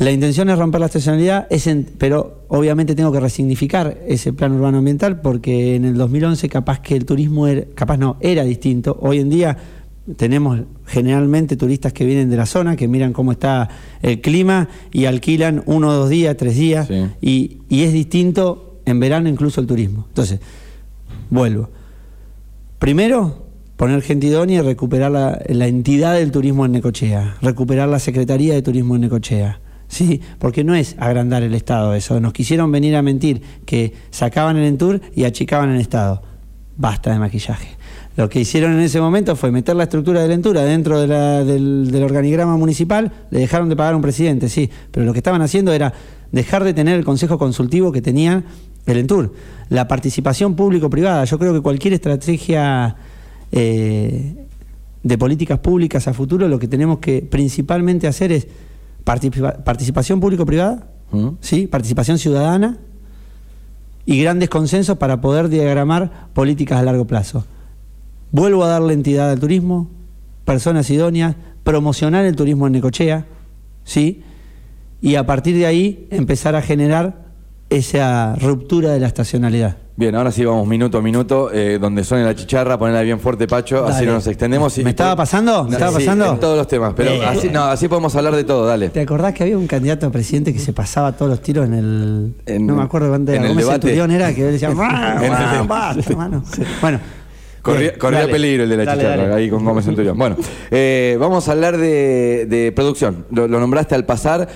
[0.00, 4.52] La intención es romper la estacionalidad, es en- pero obviamente tengo que resignificar ese plan
[4.52, 8.96] urbano ambiental porque en el 2011 capaz que el turismo era, capaz no, era distinto.
[9.02, 9.56] Hoy en día
[10.16, 13.68] tenemos generalmente turistas que vienen de la zona, que miran cómo está
[14.00, 17.04] el clima y alquilan uno, dos días, tres días Sí.
[17.20, 20.06] y, y es distinto en verano incluso el turismo.
[20.08, 20.40] Entonces,
[21.28, 21.68] vuelvo.
[22.78, 27.98] Primero, poner gente idónea y recuperar la, la entidad del turismo en Necochea, recuperar la
[27.98, 29.59] Secretaría de Turismo en Necochea.
[29.90, 32.20] Sí, porque no es agrandar el Estado eso.
[32.20, 36.22] Nos quisieron venir a mentir que sacaban el Entur y achicaban el Estado.
[36.76, 37.76] Basta de maquillaje.
[38.16, 42.02] Lo que hicieron en ese momento fue meter la estructura del Entura dentro de del,
[42.04, 45.72] organigrama municipal, le dejaron de pagar a un presidente, sí, pero lo que estaban haciendo
[45.72, 45.92] era
[46.30, 48.44] dejar de tener el consejo consultivo que tenía
[48.86, 49.34] el Entur.
[49.70, 52.94] La participación público-privada, yo creo que cualquier estrategia
[53.50, 54.36] eh,
[55.02, 58.46] de políticas públicas a futuro, lo que tenemos que principalmente hacer es
[59.04, 61.28] participa- participación público-privada, ¿Mm?
[61.40, 61.66] ¿sí?
[61.66, 62.78] participación ciudadana
[64.06, 67.44] y grandes consensos para poder diagramar políticas a largo plazo.
[68.32, 69.88] Vuelvo a darle entidad al turismo,
[70.44, 73.26] personas idóneas, promocionar el turismo en Necochea,
[73.84, 74.22] ¿sí?
[75.02, 77.26] y a partir de ahí empezar a generar
[77.70, 79.76] esa ruptura de la estacionalidad.
[80.00, 83.46] Bien, ahora sí vamos minuto a minuto, eh, donde suene la chicharra, ponerla bien fuerte,
[83.46, 84.78] Pacho, así no nos extendemos.
[84.78, 85.64] y- ¿Me estaba pasando?
[85.64, 86.32] ¿Me estaba sí, pasando?
[86.32, 87.22] en todos los temas, pero Eh.
[87.26, 88.88] así, no, así podemos hablar de todo, dale.
[88.88, 91.74] ¿Te acordás que había un candidato a presidente que se pasaba todos los tiros en
[91.74, 92.34] el.
[92.46, 93.46] En- no me acuerdo cuándo era.
[93.46, 93.78] ¿Cómo.
[93.78, 94.34] Turión era?
[94.34, 94.70] Que él decía.
[94.70, 95.68] "Bah, En el bah, debate.
[95.68, 96.44] basta, mano".
[96.80, 96.98] Bueno.
[97.60, 98.32] Corría, bien, corría dale.
[98.32, 99.34] peligro el de la Dale, chicharra, dale.
[99.34, 100.16] ahí con Gómez Centurión.
[100.16, 100.36] Bueno,
[100.70, 103.26] eh, vamos a hablar de, de producción.
[103.32, 104.48] Lo, lo nombraste al pasar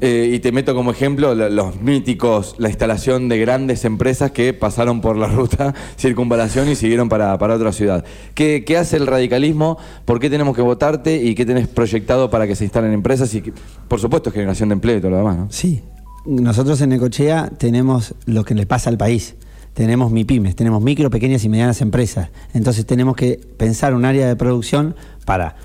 [0.00, 4.52] eh, y te meto como ejemplo lo- los míticos, la instalación de grandes empresas que
[4.52, 8.04] pasaron por la ruta circunvalación y siguieron para, para otra ciudad.
[8.34, 9.78] ¿Qué, qué hace el radicalismo?
[10.04, 11.16] ¿Por qué tenemos que votarte?
[11.22, 13.34] ¿Y qué tenés proyectado para que se instalen empresas?
[13.34, 13.42] Y
[13.88, 15.46] por supuesto, generación de empleo y todo lo demás, ¿no?
[15.50, 15.82] Sí.
[16.26, 19.34] Nosotros en Necochea tenemos lo que le pasa al país.
[19.74, 22.30] Tenemos MIPIMES, tenemos micro, pequeñas y medianas empresas.
[22.54, 24.94] Entonces tenemos que pensar un área de producción
[25.26, 25.56] para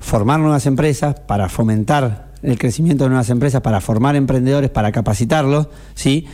[0.00, 5.68] formar nuevas empresas, para fomentar el crecimiento de nuevas empresas, para formar emprendedores, para capacitarlos,
[5.94, 6.26] ¿sí?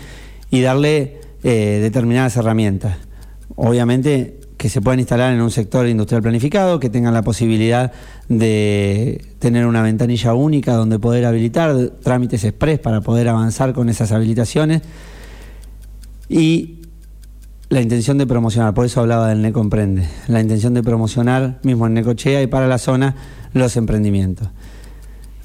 [0.51, 2.97] Y darle eh, determinadas herramientas.
[3.57, 7.93] Obviamente que se puedan instalar en un sector industrial planificado, que tengan la posibilidad
[8.29, 14.11] de tener una ventanilla única donde poder habilitar trámites express para poder avanzar con esas
[14.13, 14.81] habilitaciones
[16.31, 16.81] y
[17.69, 21.95] la intención de promocionar, por eso hablaba del Necomprende, la intención de promocionar mismo en
[21.95, 23.17] Necochea y para la zona
[23.53, 24.49] los emprendimientos.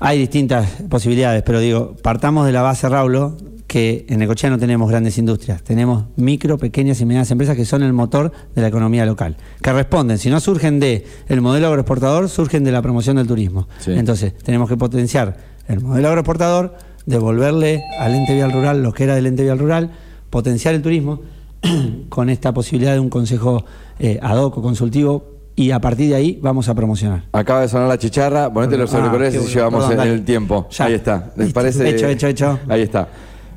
[0.02, 3.36] Hay distintas posibilidades, pero digo, partamos de la base Raulo,
[3.68, 7.84] que en Necochea no tenemos grandes industrias, tenemos micro, pequeñas y medianas empresas que son
[7.84, 12.30] el motor de la economía local, que responden, si no surgen de el modelo agroexportador,
[12.30, 13.68] surgen de la promoción del turismo.
[13.80, 13.92] Sí.
[13.92, 15.36] Entonces, tenemos que potenciar
[15.68, 19.92] el modelo agroexportador, devolverle al ente vial rural lo que era del ente vial rural,
[20.30, 21.22] potenciar el turismo
[22.10, 23.66] con esta posibilidad de un consejo
[24.00, 27.26] eh, ad hoc o consultivo y a partir de ahí vamos a promocionar.
[27.34, 30.70] Acaba de sonar la chicharra, ponete los Ah, auriculares qué y llevamos Perdón, el, tiempo.
[30.72, 30.86] Ya.
[30.86, 31.34] Ahí está.
[31.36, 31.90] ¿Les parece?
[31.90, 32.60] Hecho, hecho, hecho.
[32.70, 33.10] Ahí está.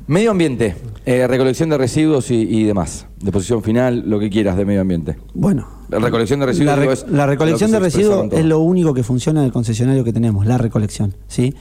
[0.07, 3.07] Medio ambiente, eh, recolección de residuos y, y demás.
[3.21, 5.15] Deposición final, lo que quieras de medio ambiente.
[5.33, 5.65] Bueno.
[5.87, 9.03] La recolección de residuos La, es la recolección lo de residuos es lo único que
[9.03, 11.15] funciona en el concesionario que tenemos, la recolección.
[11.29, 11.55] ¿sí?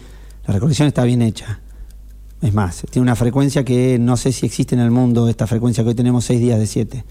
[0.46, 1.60] La recolección está bien hecha.
[2.40, 5.84] Es más, tiene una frecuencia que no sé si existe en el mundo, esta frecuencia
[5.84, 7.04] que hoy tenemos seis días de siete.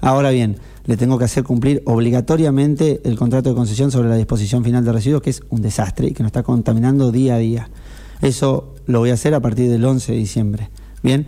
[0.00, 0.56] Ahora bien,
[0.86, 4.92] le tengo que hacer cumplir obligatoriamente el contrato de concesión sobre la disposición final de
[4.92, 7.68] residuos, que es un desastre y que nos está contaminando día a día.
[8.22, 10.70] Eso lo voy a hacer a partir del 11 de diciembre.
[11.02, 11.26] Bien,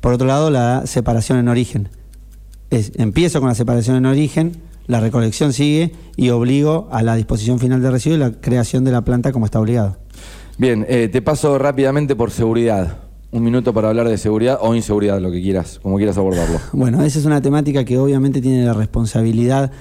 [0.00, 1.88] por otro lado, la separación en origen.
[2.70, 4.52] Empiezo con la separación en origen,
[4.86, 8.92] la recolección sigue y obligo a la disposición final de residuos y la creación de
[8.92, 9.96] la planta como está obligado.
[10.58, 12.98] Bien, eh, te paso rápidamente por seguridad.
[13.34, 16.60] Un minuto para hablar de seguridad o inseguridad, lo que quieras, como quieras abordarlo.
[16.72, 19.72] Bueno, esa es una temática que obviamente tiene la responsabilidad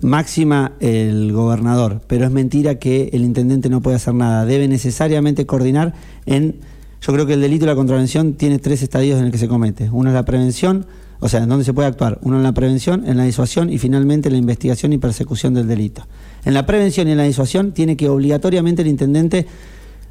[0.00, 4.46] máxima el gobernador, pero es mentira que el intendente no puede hacer nada.
[4.46, 5.92] Debe necesariamente coordinar
[6.24, 6.60] en...
[7.00, 9.48] Yo creo que el delito de la contravención tiene tres estadios en el que se
[9.48, 9.90] comete.
[9.90, 10.86] Uno es la prevención,
[11.18, 12.20] o sea, en donde se puede actuar.
[12.22, 16.06] Uno en la prevención, en la disuasión y finalmente la investigación y persecución del delito.
[16.44, 19.48] En la prevención y en la disuasión tiene que obligatoriamente el intendente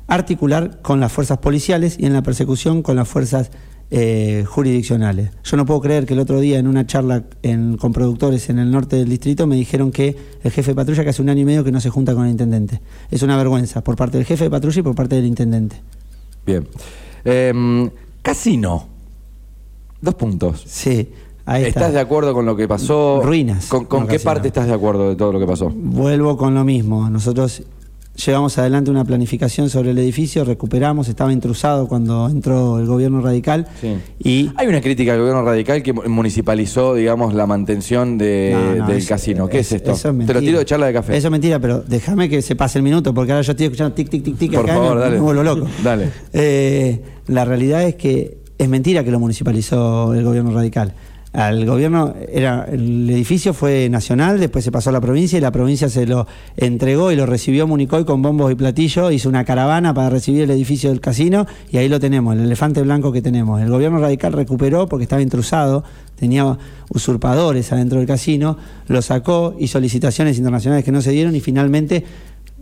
[0.10, 3.52] articular con las fuerzas policiales y en la persecución con las fuerzas
[3.91, 5.32] eh, jurisdiccionales.
[5.43, 8.60] Yo no puedo creer que el otro día en una charla en- con productores en
[8.60, 11.41] el norte del distrito me dijeron que el jefe de patrulla que hace un año
[11.41, 12.82] y medio que no se junta con el intendente.
[13.10, 15.78] Es una vergüenza por parte del jefe de patrulla y por parte del intendente.
[16.45, 16.67] Bien.
[17.26, 17.89] Em,
[18.22, 18.88] casino.
[20.02, 20.63] Dos puntos.
[20.67, 21.10] Sí,
[21.45, 21.80] ahí está.
[21.80, 23.22] ¿Estás de acuerdo con lo que pasó?
[23.24, 23.67] Ruinas.
[23.67, 25.69] ¿Con, qué parte estás de acuerdo de todo lo que pasó?
[25.74, 27.10] Vuelvo con lo mismo.
[27.10, 27.63] Nosotros
[28.15, 33.67] llevamos adelante una planificación sobre el edificio, recuperamos, estaba intrusado cuando entró el gobierno radical
[33.80, 33.95] Sí.
[34.22, 38.76] y Hay una crítica al gobierno radical que mu- municipalizó, digamos, la mantención de- No,
[38.76, 39.48] no, del eso- casino.
[39.48, 39.91] ¿Qué es, esto?
[39.93, 41.15] eso Te lo tiro de charla de café.
[41.15, 43.95] Eso es mentira, pero déjame que se pase el minuto, porque ahora yo estoy escuchando
[43.95, 44.52] tic, tic, tic, tic.
[44.54, 45.15] Por acá y favor, me- dale.
[45.15, 45.67] Me vuelvo loco.
[45.84, 46.10] Dale.
[46.34, 50.93] Eh, la realidad es que es mentira que lo municipalizó el gobierno radical.
[51.32, 55.52] Al gobierno, era, el edificio fue nacional, después se pasó a la provincia y la
[55.52, 56.26] provincia se lo
[56.58, 60.50] entregó y lo recibió Municoy con bombos y platillos, hizo una caravana para recibir el
[60.50, 63.62] edificio del casino y ahí lo tenemos, el elefante blanco que tenemos.
[63.62, 65.84] El gobierno radical recuperó porque estaba intrusado,
[66.15, 66.58] tenía
[66.89, 72.06] usurpadores adentro del casino, lo sacó, hizo licitaciones internacionales que no se dieron y finalmente,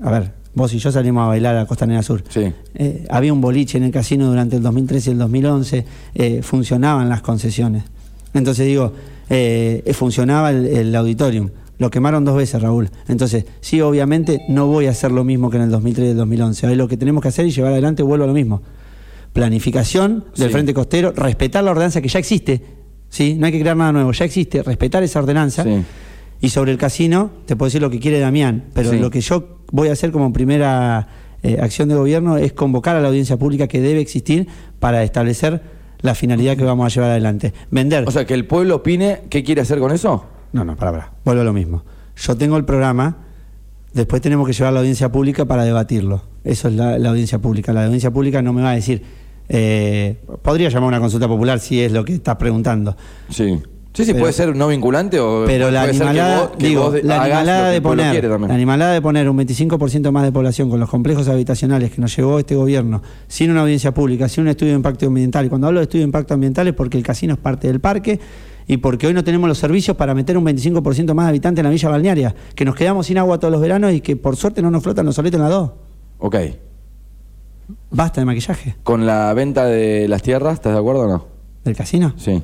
[0.02, 2.22] a ver, vos y yo salimos a bailar a Costanera Sur.
[2.28, 2.52] Sí.
[2.76, 7.08] Eh, había un boliche en el casino durante el 2013 y el 2011, eh, funcionaban
[7.08, 7.84] las concesiones.
[8.34, 8.94] Entonces digo,
[9.30, 11.50] eh, funcionaba el, el auditorium.
[11.80, 12.90] Lo quemaron dos veces, Raúl.
[13.08, 16.18] Entonces, sí, obviamente no voy a hacer lo mismo que en el 2003 y el
[16.18, 16.68] 2011.
[16.68, 18.62] Hoy lo que tenemos que hacer y llevar adelante, vuelvo a lo mismo.
[19.34, 20.54] Planificación del Sí.
[20.54, 22.62] Frente Costero, respetar la ordenanza que ya existe.
[23.10, 23.36] ¿sí?
[23.40, 25.64] No hay que crear nada nuevo, ya existe, respetar esa ordenanza.
[25.64, 25.84] Sí.
[26.42, 28.98] Y sobre el casino, te puedo decir lo que quiere Damián, pero Sí.
[29.00, 31.08] lo que yo voy a hacer como primera
[31.44, 34.48] eh, acción de gobierno es convocar a la audiencia pública que debe existir
[34.80, 35.62] para establecer
[36.02, 37.54] la finalidad que vamos a llevar adelante.
[37.72, 38.06] Vender.
[38.08, 40.26] O sea, que el pueblo opine qué quiere hacer con eso.
[40.54, 41.12] no, no, para, para.
[41.26, 41.84] Vuelvo a lo mismo.
[42.16, 43.18] Yo tengo el programa,
[43.94, 46.24] después tenemos que llevar a la audiencia pública para debatirlo.
[46.44, 47.74] Eso es la, la audiencia pública.
[47.74, 49.04] La audiencia pública no me va a decir.
[49.50, 52.96] eh, podría llamar una consulta popular si es lo que estás preguntando.
[53.30, 53.62] Sí.
[53.98, 57.70] Sí, sí, Pero- puede ser no vinculante o Pero la animalada, vos- digo, la animalada
[57.72, 61.90] de poner, la animalada de poner un 25% más de población con los complejos habitacionales
[61.90, 65.48] que nos llevó este gobierno, sin una audiencia pública, sin un estudio de impacto ambiental.
[65.48, 67.80] Y cuando hablo de estudio de impacto ambiental es porque el casino es parte del
[67.80, 68.20] parque
[68.68, 71.66] y porque hoy no tenemos los servicios para meter un 25% más de habitantes en
[71.66, 74.62] la villa balnearia, que nos quedamos sin agua todos los veranos y que por suerte
[74.62, 75.72] no nos flotan los soletes en la 2.
[76.20, 76.36] Ok.
[77.90, 78.76] Basta de maquillaje.
[78.84, 81.26] ¿Con la venta de las tierras, estás de acuerdo o no?
[81.66, 82.14] ¿Del casino?
[82.18, 82.44] Sí.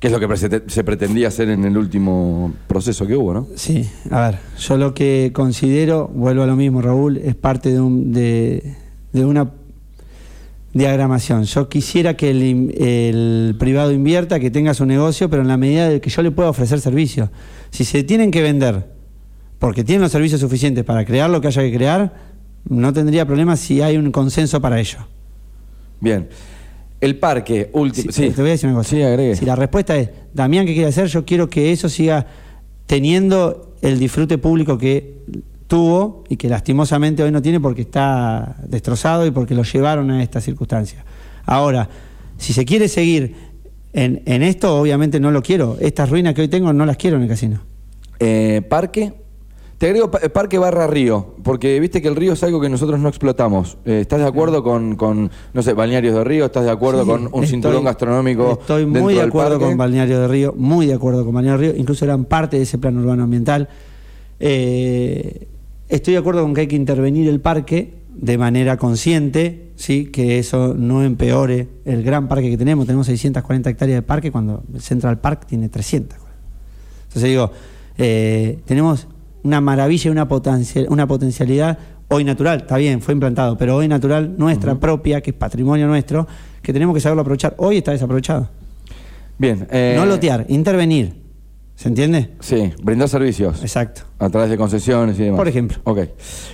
[0.00, 3.48] ¿Qué es lo que se pretendía hacer en el último proceso que hubo, no?
[3.56, 7.80] Sí, a ver, yo lo que considero, vuelvo a lo mismo, Raúl, es parte de,
[7.80, 8.76] un, de,
[9.12, 9.50] de una
[10.72, 11.44] diagramación.
[11.44, 16.00] Yo quisiera que el privado invierta, que tenga su negocio, pero en la medida de
[16.00, 17.30] que yo le pueda ofrecer servicios.
[17.70, 18.86] Si se tienen que vender
[19.58, 22.14] porque tienen los servicios suficientes para crear lo que haya que crear,
[22.68, 24.98] no tendría problema si hay un consenso para ello.
[26.00, 26.28] Bien.
[27.00, 28.10] El parque, último.
[28.12, 28.90] Si- Sí, Te voy a decir una cosa.
[28.90, 29.36] Sí, agregue.
[29.36, 31.06] Si la respuesta es, Damián, ¿qué quiere hacer?
[31.06, 32.26] Yo quiero que eso siga
[32.86, 35.18] teniendo el disfrute público que
[35.66, 40.22] tuvo y que lastimosamente hoy no tiene porque está destrozado y porque lo llevaron a
[40.22, 41.04] esta circunstancia.
[41.44, 41.88] Ahora,
[42.38, 43.34] Si se quiere seguir
[43.92, 45.76] en, en esto, obviamente no lo quiero.
[45.80, 47.60] Estas ruinas que hoy tengo no las quiero en el casino.
[48.20, 49.12] Eh, parque.
[49.78, 52.98] Te agrego pa- parque barra río, porque viste que el río es algo que nosotros
[52.98, 53.78] no explotamos.
[53.84, 56.46] Eh, ¿Estás de acuerdo con, con, no sé, balnearios de río?
[56.46, 58.58] ¿Estás de acuerdo Sí, con un estoy- cinturón gastronómico?
[58.60, 61.80] Estoy muy de acuerdo con Balneario de Río, muy de acuerdo con Balneario de Río,
[61.80, 63.68] incluso eran parte de ese plan urbano ambiental.
[64.40, 65.46] Eh,
[65.88, 70.06] estoy de acuerdo con que hay que intervenir el parque de manera consciente, ¿sí?
[70.06, 72.84] que eso no empeore el gran parque que tenemos.
[72.86, 76.18] Tenemos 640 hectáreas de parque cuando el Central Park tiene 300.
[77.06, 77.52] Entonces digo,
[77.96, 79.06] eh, tenemos
[79.48, 81.78] una maravilla y una, potencia- una potencialidad
[82.08, 86.26] hoy natural, está bien, fue implantado, pero hoy natural nuestra propia, que es patrimonio nuestro,
[86.62, 87.54] que tenemos que saberlo aprovechar.
[87.58, 88.48] Hoy está desaprovechado.
[89.38, 89.66] Bien.
[89.70, 91.14] eh, no lotear, intervenir.
[91.74, 92.30] ¿Se entiende?
[92.40, 93.62] Sí, brindar servicios.
[93.62, 94.02] Exacto.
[94.18, 95.38] A través de concesiones y demás.
[95.38, 95.78] Por ejemplo.
[95.84, 95.98] Ok.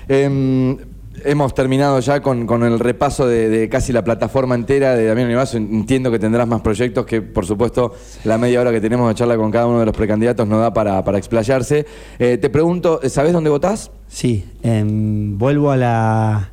[0.07, 0.76] Em,
[1.25, 5.27] hemos terminado ya con, con el repaso de, de casi la plataforma entera de Damián
[5.27, 5.57] Univaso.
[5.57, 7.95] Entiendo que tendrás más proyectos que, por supuesto,
[8.25, 10.73] la media hora que tenemos de charla con cada uno de los precandidatos nos da
[10.75, 11.87] para, para explayarse.
[12.19, 13.91] Eh, te pregunto, ¿sabés dónde votás?
[14.09, 16.51] Sí, em, vuelvo a la.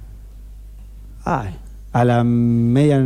[1.23, 1.55] Ay,
[1.93, 3.03] a la media.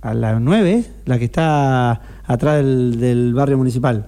[0.00, 4.06] a la 9, la que está atrás del, del barrio municipal.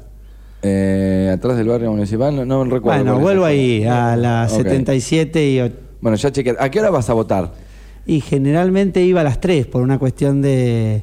[0.62, 3.04] Eh, atrás del barrio municipal, no, no recuerdo.
[3.04, 4.56] Bueno, vuelvo el- ahí, a la Ok.
[4.56, 5.58] 77 y.
[5.60, 6.54] och- Bueno, ya chequeé.
[6.58, 7.54] ¿A qué hora vas a votar?
[8.04, 11.02] Y generalmente iba a las 3 por una cuestión de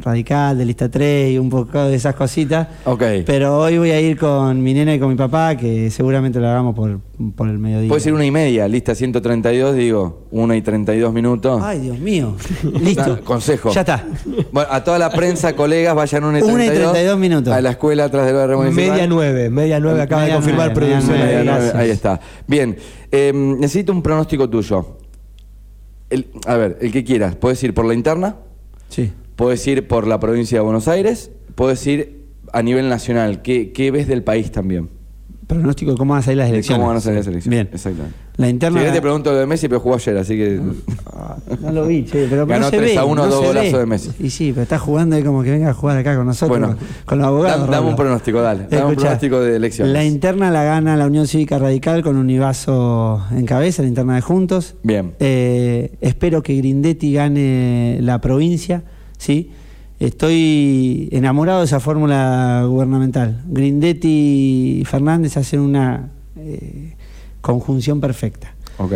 [0.00, 2.68] radical, de lista 3 y un poco de esas cositas.
[2.84, 3.02] Ok.
[3.26, 6.48] Pero hoy voy a ir con mi nena y con mi papá, que seguramente lo
[6.48, 7.00] hagamos por,
[7.34, 7.88] por el mediodía.
[7.88, 11.60] Puede ser una y media, lista 132, digo, una y 32 minutos.
[11.62, 12.36] Ay, Dios mío.
[12.80, 13.20] Listo.
[13.24, 13.70] Consejo.
[13.72, 14.04] Ya está.
[14.52, 17.52] Bueno, a toda la prensa, colegas, vayan una y Una y 32, 32 minutos.
[17.54, 18.90] A la escuela atrás del barrio municipal.
[18.90, 21.16] Media nueve, media nueve acaba de confirmar nueve, media producción.
[21.18, 21.82] nueve, Media nueve, gracias.
[21.82, 22.20] ahí está.
[22.46, 22.76] Bien,
[23.10, 24.96] eh, necesito un pronóstico tuyo.
[26.10, 27.36] El- a ver, el que quieras.
[27.36, 28.36] Puedes ir por la interna,
[28.88, 29.12] Sí.
[29.38, 33.40] Puedes ir por la provincia de Buenos Aires, puedes ir a nivel nacional.
[33.40, 34.88] ¿Qué, qué ves del país también?
[35.46, 36.78] Pronóstico de cómo van a salir las elecciones.
[36.78, 37.48] ¿Cómo van a ser las elecciones?
[37.48, 37.70] Bien.
[37.72, 38.16] Exactamente.
[38.36, 38.78] La interna.
[38.78, 40.60] Si querés te pregunto lo de Messi, pero jugó ayer, así que...
[41.60, 43.78] No lo vi, che, pero Ganó no se 3 ve, a 1, no dos golazos
[43.78, 44.10] de Messi.
[44.18, 46.76] Y sí, pero está jugando ahí como que venga a jugar acá con nosotros, Bueno,
[47.04, 47.70] con, los abogados.
[47.70, 48.66] dame- un pronóstico, dale.
[48.68, 49.92] Dame un pronóstico de elecciones.
[49.94, 54.20] La interna la gana la Unión Cívica Radical con Univaso en cabeza, la interna de
[54.20, 54.74] Juntos.
[54.82, 55.14] Bien.
[55.20, 58.82] Eh, espero que Grindetti gane la provincia,
[59.18, 59.50] ¿sí?
[60.00, 63.42] Estoy enamorado de esa fórmula gubernamental.
[63.48, 66.94] Grindetti y Fernández hacen una eh,
[67.40, 68.54] conjunción perfecta.
[68.78, 68.92] Ok.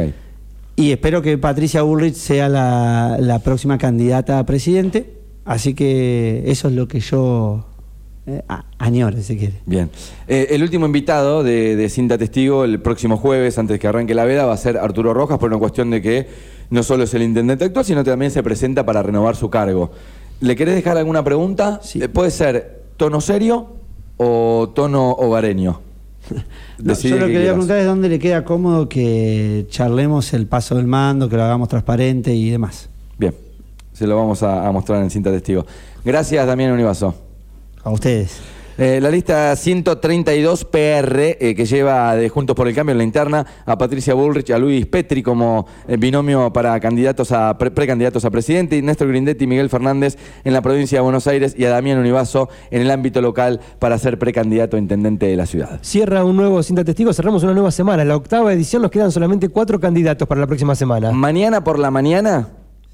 [0.77, 5.19] Y espero que Patricia Bullrich sea la, la próxima candidata a presidente.
[5.45, 7.67] Así que eso es lo que yo
[8.27, 8.41] eh,
[8.79, 9.55] añoro, si quiere.
[9.67, 9.91] Bien.
[10.29, 14.25] Eh, el último invitado de, de Cinta Testigo el próximo jueves, antes que arranque la
[14.25, 16.29] veda, va a ser Arturo Rojas, por una cuestión de que
[16.73, 19.91] no solo es el intendente actual, sino que también se presenta para renovar su cargo.
[20.41, 21.81] ¿Le querés dejar alguna pregunta?
[21.83, 22.03] Sí.
[22.03, 23.75] Eh, puede ser tono serio
[24.17, 25.81] o tono hogareño.
[26.79, 27.53] No, yo lo que que quería quieras.
[27.53, 31.69] preguntar es dónde le queda cómodo que charlemos el paso del mando, que lo hagamos
[31.69, 32.89] transparente y demás.
[33.19, 33.35] Bien.
[33.93, 35.65] Se lo vamos a, a mostrar en Cinta Testigo.
[36.05, 37.15] Gracias, Damián Univaso.
[37.85, 38.41] A ustedes.
[38.85, 43.05] Eh, la lista 132 PR eh, que lleva de Juntos por el Cambio en la
[43.05, 48.25] interna a Patricia Bullrich, a Luis Petri como eh, binomio para candidatos a pre- precandidatos
[48.25, 51.65] a presidente, y Néstor Grindetti y Miguel Fernández en la provincia de Buenos Aires y
[51.65, 55.79] a Damián Univaso en el ámbito local para ser precandidato a intendente de la ciudad.
[55.83, 58.03] Cierra un nuevo Cinta Testigo, cerramos una nueva semana.
[58.03, 61.13] En la octava edición nos quedan solamente cuatro candidatos para la próxima semana.
[61.13, 62.49] Mañana por la mañana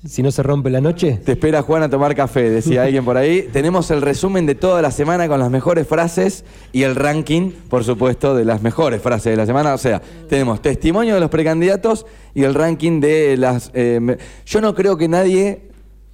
[0.04, 1.20] Si no se rompe la noche.
[1.24, 3.48] te espera Juan a tomar café, decía alguien por ahí.
[3.52, 7.82] Tenemos el resumen de toda la semana con las mejores frases y el ranking, por
[7.82, 9.74] supuesto, de las mejores frases de la semana.
[9.74, 13.72] O sea, tenemos testimonio de los precandidatos y el ranking de las...
[13.74, 15.68] eh, yo no creo que nadie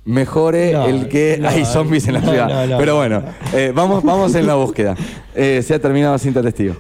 [0.05, 2.79] mejore No, el que no, hay zombies en la no, ciudad.
[2.79, 3.23] Pero bueno,
[3.53, 4.95] eh, vamos, vamos en la búsqueda.
[5.35, 6.73] Eh, se ha terminado Cinta Testigo.